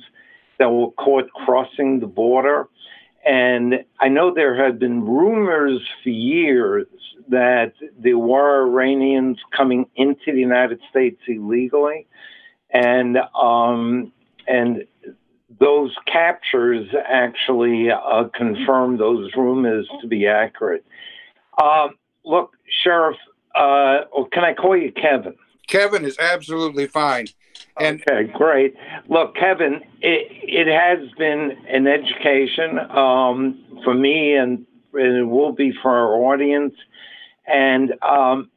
that 0.58 0.72
were 0.72 0.90
caught 0.94 1.32
crossing 1.34 2.00
the 2.00 2.08
border. 2.08 2.68
And 3.26 3.84
I 4.00 4.08
know 4.08 4.34
there 4.34 4.56
had 4.56 4.80
been 4.80 5.06
rumors 5.06 5.82
for 6.04 6.10
years 6.10 6.88
that 7.28 7.74
there 7.98 8.18
were 8.18 8.66
Iranians 8.66 9.38
coming 9.56 9.86
into 9.96 10.32
the 10.32 10.40
United 10.40 10.80
States 10.90 11.22
illegally, 11.28 12.08
and 12.72 13.18
um, 13.40 14.12
and 14.48 14.86
those 15.60 15.94
captures 16.12 16.88
actually 17.08 17.92
uh, 17.92 18.26
confirmed 18.34 19.00
those 19.00 19.32
rumors 19.36 19.88
to 20.02 20.08
be 20.08 20.28
accurate. 20.28 20.86
Uh, 21.58 21.90
look, 22.24 22.56
Sheriff, 22.84 23.18
uh, 23.56 24.00
can 24.32 24.44
I 24.44 24.54
call 24.54 24.78
you 24.78 24.92
Kevin? 24.92 25.36
Kevin 25.68 26.06
is 26.06 26.18
absolutely 26.20 26.88
fine. 26.88 27.28
And 27.80 28.02
okay, 28.10 28.30
great. 28.32 28.76
Look, 29.08 29.36
Kevin, 29.36 29.82
it, 30.02 30.28
it 30.32 30.68
has 30.68 31.10
been 31.18 31.52
an 31.68 31.88
education 31.88 32.80
um, 32.92 33.64
for 33.84 33.94
me, 33.94 34.36
and, 34.36 34.66
and, 34.94 35.18
it 35.18 35.24
will 35.24 35.54
be 35.54 35.72
for 35.82 35.92
our 35.92 36.16
audience. 36.16 36.74
And 37.48 37.94
um, 38.02 38.50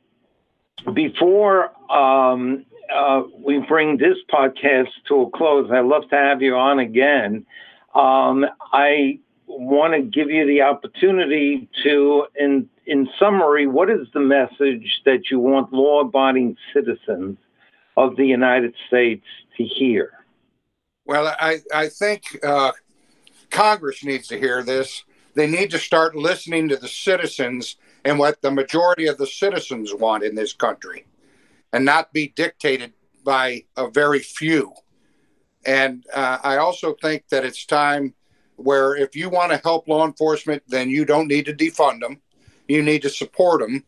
before 0.92 1.70
um, 1.90 2.64
uh, 2.94 3.22
we 3.38 3.58
bring 3.60 3.96
this 3.96 4.18
podcast 4.32 4.88
to 5.08 5.22
a 5.22 5.30
close, 5.30 5.70
I'd 5.72 5.84
love 5.84 6.08
to 6.10 6.16
have 6.16 6.42
you 6.42 6.56
on 6.56 6.80
again. 6.80 7.46
Um, 7.94 8.44
I 8.72 9.20
want 9.46 9.94
to 9.94 10.02
give 10.02 10.30
you 10.30 10.46
the 10.46 10.62
opportunity 10.62 11.68
to, 11.84 12.26
in 12.38 12.68
in 12.84 13.08
summary, 13.18 13.68
what 13.68 13.88
is 13.88 14.08
the 14.12 14.20
message 14.20 15.02
that 15.04 15.30
you 15.30 15.38
want 15.38 15.72
law-abiding 15.72 16.56
citizens 16.74 17.38
of 17.96 18.16
the 18.16 18.26
United 18.26 18.74
States 18.88 19.24
to 19.56 19.64
hear? 19.64 20.12
Well, 21.04 21.34
I 21.40 21.58
I 21.74 21.88
think 21.88 22.22
uh, 22.44 22.72
Congress 23.50 24.04
needs 24.04 24.28
to 24.28 24.38
hear 24.38 24.62
this. 24.62 25.04
They 25.34 25.46
need 25.46 25.70
to 25.70 25.78
start 25.78 26.14
listening 26.14 26.68
to 26.68 26.76
the 26.76 26.88
citizens 26.88 27.76
and 28.04 28.18
what 28.18 28.42
the 28.42 28.50
majority 28.50 29.06
of 29.06 29.18
the 29.18 29.26
citizens 29.26 29.94
want 29.94 30.24
in 30.24 30.34
this 30.34 30.52
country, 30.52 31.06
and 31.72 31.84
not 31.84 32.12
be 32.12 32.32
dictated 32.36 32.92
by 33.24 33.64
a 33.76 33.88
very 33.88 34.18
few. 34.18 34.72
And 35.64 36.04
uh, 36.12 36.38
I 36.42 36.56
also 36.56 36.94
think 37.00 37.28
that 37.28 37.44
it's 37.44 37.64
time 37.64 38.14
where 38.56 38.96
if 38.96 39.14
you 39.14 39.30
want 39.30 39.52
to 39.52 39.58
help 39.58 39.88
law 39.88 40.04
enforcement, 40.04 40.62
then 40.66 40.90
you 40.90 41.04
don't 41.04 41.28
need 41.28 41.46
to 41.46 41.54
defund 41.54 42.00
them. 42.00 42.20
You 42.68 42.82
need 42.82 43.02
to 43.02 43.10
support 43.10 43.60
them. 43.60 43.84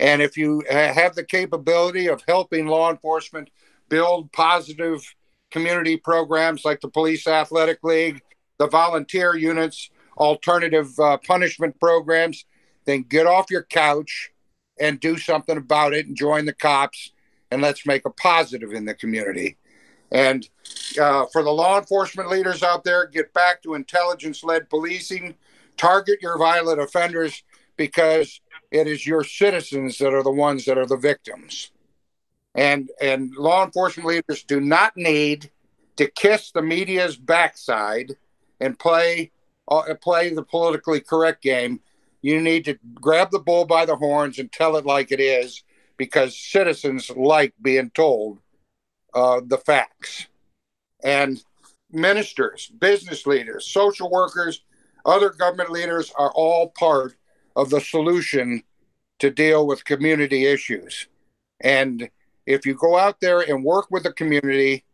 And 0.00 0.20
if 0.20 0.36
you 0.36 0.62
have 0.68 1.14
the 1.14 1.24
capability 1.24 2.08
of 2.08 2.22
helping 2.26 2.66
law 2.66 2.90
enforcement 2.90 3.50
build 3.88 4.32
positive 4.32 5.02
community 5.50 5.96
programs 5.96 6.64
like 6.64 6.80
the 6.80 6.88
Police 6.88 7.26
Athletic 7.26 7.78
League, 7.84 8.20
the 8.58 8.66
volunteer 8.66 9.36
units, 9.36 9.90
alternative 10.16 10.98
uh, 10.98 11.18
punishment 11.18 11.78
programs, 11.78 12.44
then 12.86 13.02
get 13.02 13.26
off 13.26 13.50
your 13.50 13.64
couch 13.64 14.30
and 14.80 15.00
do 15.00 15.16
something 15.16 15.56
about 15.56 15.94
it 15.94 16.06
and 16.06 16.16
join 16.16 16.44
the 16.44 16.52
cops 16.52 17.12
and 17.50 17.62
let's 17.62 17.86
make 17.86 18.04
a 18.04 18.10
positive 18.10 18.72
in 18.72 18.84
the 18.84 18.94
community. 18.94 19.56
And 20.10 20.48
uh, 21.00 21.26
for 21.32 21.42
the 21.42 21.50
law 21.50 21.78
enforcement 21.78 22.28
leaders 22.28 22.62
out 22.62 22.84
there, 22.84 23.06
get 23.06 23.32
back 23.32 23.62
to 23.62 23.74
intelligence 23.74 24.44
led 24.44 24.68
policing, 24.68 25.34
target 25.76 26.18
your 26.20 26.38
violent 26.38 26.80
offenders 26.80 27.42
because 27.76 28.40
it 28.74 28.88
is 28.88 29.06
your 29.06 29.22
citizens 29.22 29.98
that 29.98 30.12
are 30.12 30.24
the 30.24 30.32
ones 30.32 30.64
that 30.64 30.76
are 30.76 30.86
the 30.86 30.96
victims. 30.96 31.70
And, 32.56 32.90
and 33.00 33.32
law 33.36 33.64
enforcement 33.64 34.08
leaders 34.08 34.42
do 34.42 34.60
not 34.60 34.96
need 34.96 35.52
to 35.96 36.10
kiss 36.10 36.50
the 36.50 36.60
media's 36.60 37.16
backside 37.16 38.16
and 38.60 38.76
play 38.76 39.30
uh, 39.68 39.94
play 40.02 40.34
the 40.34 40.42
politically 40.42 41.00
correct 41.00 41.40
game. 41.40 41.80
You 42.20 42.40
need 42.40 42.64
to 42.64 42.76
grab 42.94 43.30
the 43.30 43.38
bull 43.38 43.64
by 43.64 43.86
the 43.86 43.96
horns 43.96 44.40
and 44.40 44.50
tell 44.50 44.76
it 44.76 44.84
like 44.84 45.12
it 45.12 45.20
is, 45.20 45.62
because 45.96 46.36
citizens 46.36 47.10
like 47.10 47.54
being 47.62 47.90
told 47.90 48.40
uh, 49.14 49.40
the 49.46 49.58
facts. 49.58 50.26
And 51.04 51.42
ministers, 51.92 52.72
business 52.78 53.24
leaders, 53.24 53.66
social 53.66 54.10
workers, 54.10 54.64
other 55.06 55.30
government 55.30 55.70
leaders 55.70 56.12
are 56.18 56.32
all 56.32 56.70
part 56.70 57.14
of 57.56 57.70
the 57.70 57.80
solution 57.80 58.62
to 59.18 59.30
deal 59.30 59.66
with 59.66 59.84
community 59.84 60.46
issues. 60.46 61.06
And 61.60 62.10
if 62.46 62.66
you 62.66 62.74
go 62.74 62.98
out 62.98 63.20
there 63.20 63.40
and 63.40 63.64
work 63.64 63.86
with 63.90 64.02
the 64.02 64.12
community 64.12 64.84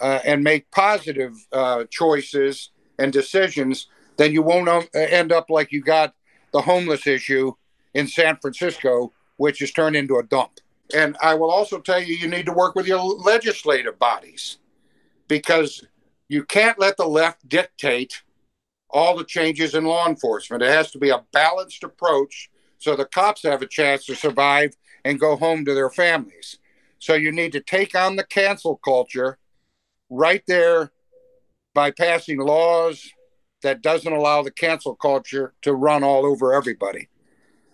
uh, 0.00 0.20
and 0.24 0.42
make 0.42 0.70
positive 0.70 1.34
uh, 1.52 1.84
choices 1.90 2.70
and 2.98 3.12
decisions, 3.12 3.88
then 4.16 4.32
you 4.32 4.42
won't 4.42 4.68
um, 4.68 4.84
end 4.94 5.32
up 5.32 5.50
like 5.50 5.72
you 5.72 5.82
got 5.82 6.14
the 6.52 6.60
homeless 6.60 7.06
issue 7.06 7.52
in 7.94 8.06
San 8.06 8.36
Francisco, 8.36 9.12
which 9.36 9.60
is 9.62 9.72
turned 9.72 9.96
into 9.96 10.16
a 10.16 10.22
dump. 10.22 10.60
And 10.94 11.16
I 11.22 11.34
will 11.34 11.50
also 11.50 11.80
tell 11.80 12.02
you, 12.02 12.14
you 12.14 12.28
need 12.28 12.46
to 12.46 12.52
work 12.52 12.74
with 12.74 12.86
your 12.86 13.02
legislative 13.02 13.98
bodies 13.98 14.58
because 15.28 15.84
you 16.28 16.44
can't 16.44 16.78
let 16.78 16.96
the 16.96 17.06
left 17.06 17.48
dictate 17.48 18.22
all 18.94 19.16
the 19.16 19.24
changes 19.24 19.74
in 19.74 19.84
law 19.84 20.06
enforcement. 20.06 20.62
It 20.62 20.70
has 20.70 20.92
to 20.92 20.98
be 20.98 21.10
a 21.10 21.24
balanced 21.32 21.82
approach 21.82 22.48
so 22.78 22.94
the 22.94 23.04
cops 23.04 23.42
have 23.42 23.60
a 23.60 23.66
chance 23.66 24.06
to 24.06 24.14
survive 24.14 24.74
and 25.04 25.18
go 25.18 25.36
home 25.36 25.64
to 25.64 25.74
their 25.74 25.90
families. 25.90 26.58
So 27.00 27.14
you 27.14 27.32
need 27.32 27.52
to 27.52 27.60
take 27.60 27.94
on 27.94 28.16
the 28.16 28.24
cancel 28.24 28.76
culture 28.76 29.36
right 30.08 30.42
there 30.46 30.92
by 31.74 31.90
passing 31.90 32.38
laws 32.38 33.10
that 33.62 33.82
doesn't 33.82 34.12
allow 34.12 34.42
the 34.42 34.52
cancel 34.52 34.94
culture 34.94 35.54
to 35.62 35.74
run 35.74 36.04
all 36.04 36.24
over 36.24 36.54
everybody. 36.54 37.08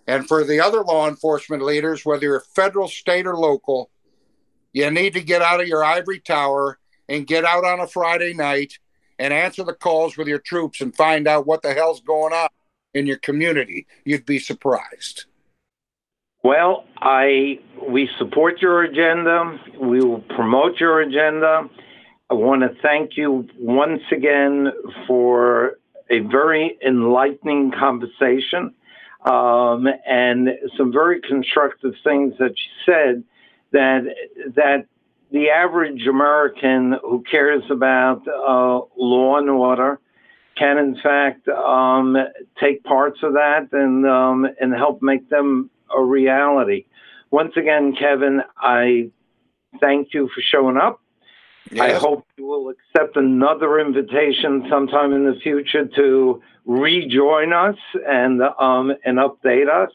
And 0.07 0.27
for 0.27 0.43
the 0.43 0.59
other 0.59 0.81
law 0.81 1.07
enforcement 1.07 1.61
leaders, 1.61 2.03
whether 2.03 2.23
you're 2.23 2.43
federal, 2.55 2.87
state, 2.87 3.27
or 3.27 3.37
local, 3.37 3.91
you 4.73 4.89
need 4.89 5.13
to 5.13 5.21
get 5.21 5.43
out 5.43 5.61
of 5.61 5.67
your 5.67 5.83
ivory 5.83 6.19
tower 6.19 6.79
and 7.07 7.27
get 7.27 7.45
out 7.45 7.63
on 7.63 7.79
a 7.79 7.87
Friday 7.87 8.33
night 8.33 8.79
and 9.21 9.31
answer 9.31 9.63
the 9.63 9.73
calls 9.73 10.17
with 10.17 10.27
your 10.27 10.39
troops 10.39 10.81
and 10.81 10.95
find 10.95 11.27
out 11.27 11.45
what 11.45 11.61
the 11.61 11.73
hell's 11.73 12.01
going 12.01 12.33
on 12.33 12.49
in 12.95 13.05
your 13.05 13.17
community. 13.17 13.85
You'd 14.03 14.25
be 14.25 14.39
surprised. 14.39 15.25
Well, 16.43 16.85
I 16.97 17.59
we 17.87 18.09
support 18.17 18.61
your 18.63 18.81
agenda. 18.81 19.59
We 19.79 20.01
will 20.01 20.21
promote 20.21 20.79
your 20.79 21.01
agenda. 21.01 21.69
I 22.31 22.33
want 22.33 22.61
to 22.63 22.69
thank 22.81 23.15
you 23.15 23.47
once 23.59 24.01
again 24.11 24.69
for 25.05 25.77
a 26.09 26.19
very 26.19 26.79
enlightening 26.83 27.71
conversation 27.77 28.73
um, 29.23 29.87
and 30.07 30.49
some 30.75 30.91
very 30.91 31.21
constructive 31.21 31.93
things 32.03 32.33
that 32.39 32.55
you 32.57 32.91
said 32.91 33.23
that 33.71 34.01
that 34.55 34.87
the 35.31 35.49
average 35.49 36.05
American 36.07 36.95
who 37.01 37.23
cares 37.29 37.63
about 37.69 38.27
uh, 38.27 38.81
law 38.97 39.37
and 39.37 39.49
order 39.49 39.99
can 40.57 40.77
in 40.77 40.97
fact 41.01 41.47
um, 41.47 42.17
take 42.59 42.83
parts 42.83 43.19
of 43.23 43.33
that 43.33 43.69
and 43.71 44.05
um, 44.05 44.47
and 44.59 44.73
help 44.73 45.01
make 45.01 45.29
them 45.29 45.69
a 45.95 46.03
reality. 46.03 46.85
Once 47.31 47.53
again, 47.55 47.95
Kevin, 47.97 48.41
I 48.57 49.09
thank 49.79 50.13
you 50.13 50.29
for 50.35 50.41
showing 50.41 50.77
up. 50.77 51.01
Yes. 51.71 51.95
I 51.95 51.99
hope 51.99 52.25
you 52.37 52.45
will 52.45 52.69
accept 52.69 53.15
another 53.15 53.79
invitation 53.79 54.65
sometime 54.69 55.13
in 55.13 55.25
the 55.25 55.39
future 55.39 55.85
to 55.85 56.41
rejoin 56.65 57.53
us 57.53 57.77
and 58.05 58.41
um, 58.41 58.91
and 59.05 59.17
update 59.17 59.69
us. 59.69 59.91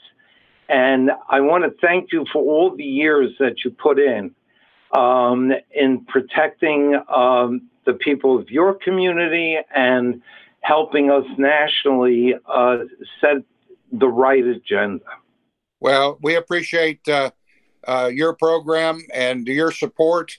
And 0.68 1.11
I 1.29 1.40
want 1.42 1.64
to 1.64 1.87
thank 1.87 2.11
you 2.11 2.25
for 2.33 2.42
all 2.42 2.75
the 2.75 2.83
years 2.83 3.33
that 3.38 3.64
you 3.64 3.70
put 3.70 3.99
in 3.99 4.35
um, 4.96 5.52
in 5.74 6.04
protecting 6.06 6.98
um, 7.14 7.68
the 7.85 7.92
people 7.92 8.38
of 8.38 8.50
your 8.50 8.74
community 8.74 9.59
and 9.74 10.22
helping 10.61 11.11
us 11.11 11.24
nationally 11.37 12.35
uh, 12.48 12.78
set 13.20 13.37
the 13.92 14.09
right 14.09 14.44
agenda. 14.44 15.04
Well, 15.80 16.18
we 16.22 16.35
appreciate 16.35 17.06
uh, 17.09 17.30
uh, 17.87 18.11
your 18.12 18.35
program 18.35 19.02
and 19.12 19.46
your 19.46 19.70
support. 19.70 20.38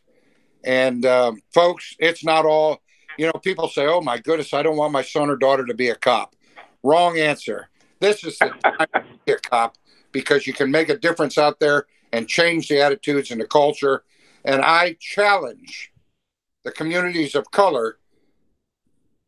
And 0.63 1.05
um, 1.05 1.41
folks, 1.53 1.95
it's 1.99 2.25
not 2.25 2.45
all, 2.45 2.81
you 3.17 3.27
know, 3.27 3.39
people 3.43 3.69
say, 3.69 3.85
oh 3.85 4.01
my 4.01 4.17
goodness, 4.17 4.53
I 4.53 4.63
don't 4.63 4.75
want 4.75 4.91
my 4.91 5.03
son 5.03 5.29
or 5.29 5.37
daughter 5.37 5.65
to 5.65 5.73
be 5.73 5.89
a 5.89 5.95
cop. 5.95 6.35
Wrong 6.83 7.17
answer. 7.17 7.69
This 7.99 8.23
is 8.23 8.37
the 8.39 8.49
time 8.63 8.87
to 8.93 9.03
be 9.25 9.33
a 9.33 9.37
cop 9.37 9.77
because 10.11 10.47
you 10.47 10.53
can 10.53 10.71
make 10.71 10.89
a 10.89 10.97
difference 10.97 11.37
out 11.37 11.59
there 11.59 11.85
and 12.11 12.27
change 12.27 12.67
the 12.67 12.81
attitudes 12.81 13.31
and 13.31 13.39
the 13.39 13.45
culture. 13.47 14.03
And 14.47 14.61
I 14.61 14.95
challenge 15.01 15.91
the 16.63 16.71
communities 16.71 17.35
of 17.35 17.51
color 17.51 17.97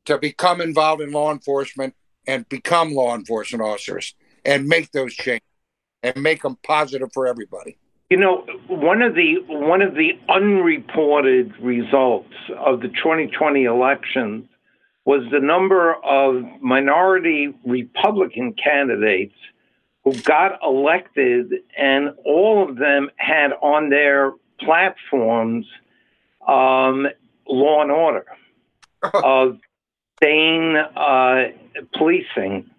to 0.05 0.17
become 0.17 0.61
involved 0.61 1.01
in 1.01 1.11
law 1.11 1.29
enforcement 1.29 1.93
and 2.25 2.47
become 2.47 2.93
law 2.93 3.15
enforcement 3.15 3.61
officers 3.61 4.15
and 4.45 4.65
make 4.65 4.93
those 4.93 5.13
changes 5.13 5.43
and 6.03 6.15
make 6.23 6.43
them 6.43 6.57
positive 6.63 7.11
for 7.13 7.27
everybody. 7.27 7.77
You 8.09 8.15
know, 8.15 8.45
one 8.69 9.01
of 9.01 9.13
the 9.13 9.35
one 9.49 9.81
of 9.81 9.93
the 9.93 10.11
unreported 10.29 11.51
results 11.61 12.33
of 12.57 12.79
the 12.79 12.87
2020 12.87 13.65
elections 13.65 14.47
was 15.03 15.23
the 15.33 15.39
number 15.41 15.95
of 15.95 16.43
minority 16.61 17.53
Republican 17.65 18.53
candidates 18.53 19.35
who 20.05 20.13
got 20.21 20.59
elected, 20.63 21.51
and 21.77 22.11
all 22.25 22.67
of 22.67 22.77
them 22.77 23.09
had 23.17 23.51
on 23.61 23.89
their 23.89 24.31
platforms 24.59 25.65
um, 26.47 27.07
law 27.47 27.81
and 27.81 27.91
order, 27.91 28.25
of 29.13 29.57
sane 30.21 30.75
uh, 30.75 31.45
policing, 31.95 32.69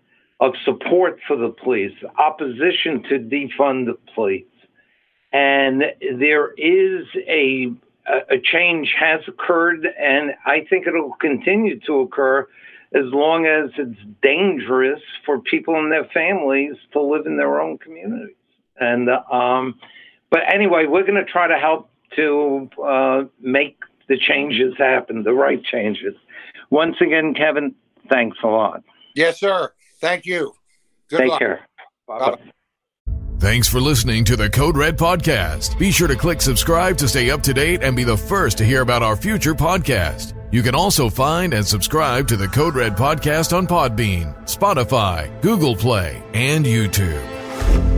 of 0.40 0.54
support 0.64 1.18
for 1.26 1.36
the 1.36 1.50
police, 1.50 1.96
opposition 2.18 3.02
to 3.04 3.18
defund 3.18 3.86
the 3.86 3.96
police 4.14 4.44
and 5.32 5.84
there 6.18 6.52
is 6.54 7.06
a 7.28 7.72
a 8.28 8.40
change 8.42 8.92
has 8.98 9.20
occurred, 9.28 9.86
and 9.98 10.32
I 10.44 10.66
think 10.68 10.88
it'll 10.88 11.14
continue 11.20 11.78
to 11.80 12.00
occur 12.00 12.48
as 12.92 13.04
long 13.04 13.46
as 13.46 13.70
it's 13.78 14.00
dangerous 14.20 15.00
for 15.24 15.38
people 15.40 15.78
and 15.78 15.92
their 15.92 16.06
families 16.06 16.74
to 16.92 17.00
live 17.00 17.26
in 17.26 17.36
their 17.36 17.60
own 17.60 17.78
communities. 17.78 18.34
And 18.80 19.10
um, 19.30 19.78
but 20.30 20.40
anyway, 20.52 20.86
we're 20.86 21.02
going 21.02 21.22
to 21.22 21.30
try 21.30 21.48
to 21.48 21.58
help 21.58 21.90
to 22.16 22.68
uh, 22.84 23.22
make 23.40 23.78
the 24.08 24.18
changes 24.18 24.74
happen, 24.78 25.22
the 25.22 25.32
right 25.32 25.62
changes. 25.62 26.14
Once 26.70 26.96
again, 27.00 27.34
Kevin, 27.34 27.74
thanks 28.08 28.38
a 28.42 28.46
lot. 28.46 28.82
Yes, 29.14 29.40
sir. 29.40 29.72
Thank 30.00 30.26
you. 30.26 30.52
Good 31.08 31.18
Take 31.20 31.28
luck. 31.30 31.38
care. 31.38 31.60
Bye 32.06 32.18
bye. 32.18 32.38
Thanks 33.38 33.68
for 33.68 33.80
listening 33.80 34.24
to 34.26 34.36
the 34.36 34.50
Code 34.50 34.76
Red 34.76 34.98
Podcast. 34.98 35.78
Be 35.78 35.90
sure 35.90 36.08
to 36.08 36.14
click 36.14 36.42
subscribe 36.42 36.98
to 36.98 37.08
stay 37.08 37.30
up 37.30 37.42
to 37.44 37.54
date 37.54 37.82
and 37.82 37.96
be 37.96 38.04
the 38.04 38.16
first 38.16 38.58
to 38.58 38.64
hear 38.66 38.82
about 38.82 39.02
our 39.02 39.16
future 39.16 39.54
podcast. 39.54 40.34
You 40.52 40.62
can 40.62 40.74
also 40.74 41.08
find 41.08 41.54
and 41.54 41.66
subscribe 41.66 42.28
to 42.28 42.36
the 42.36 42.48
Code 42.48 42.74
Red 42.74 42.96
Podcast 42.96 43.56
on 43.56 43.66
Podbean, 43.66 44.36
Spotify, 44.44 45.40
Google 45.40 45.74
Play, 45.74 46.22
and 46.34 46.66
YouTube. 46.66 47.89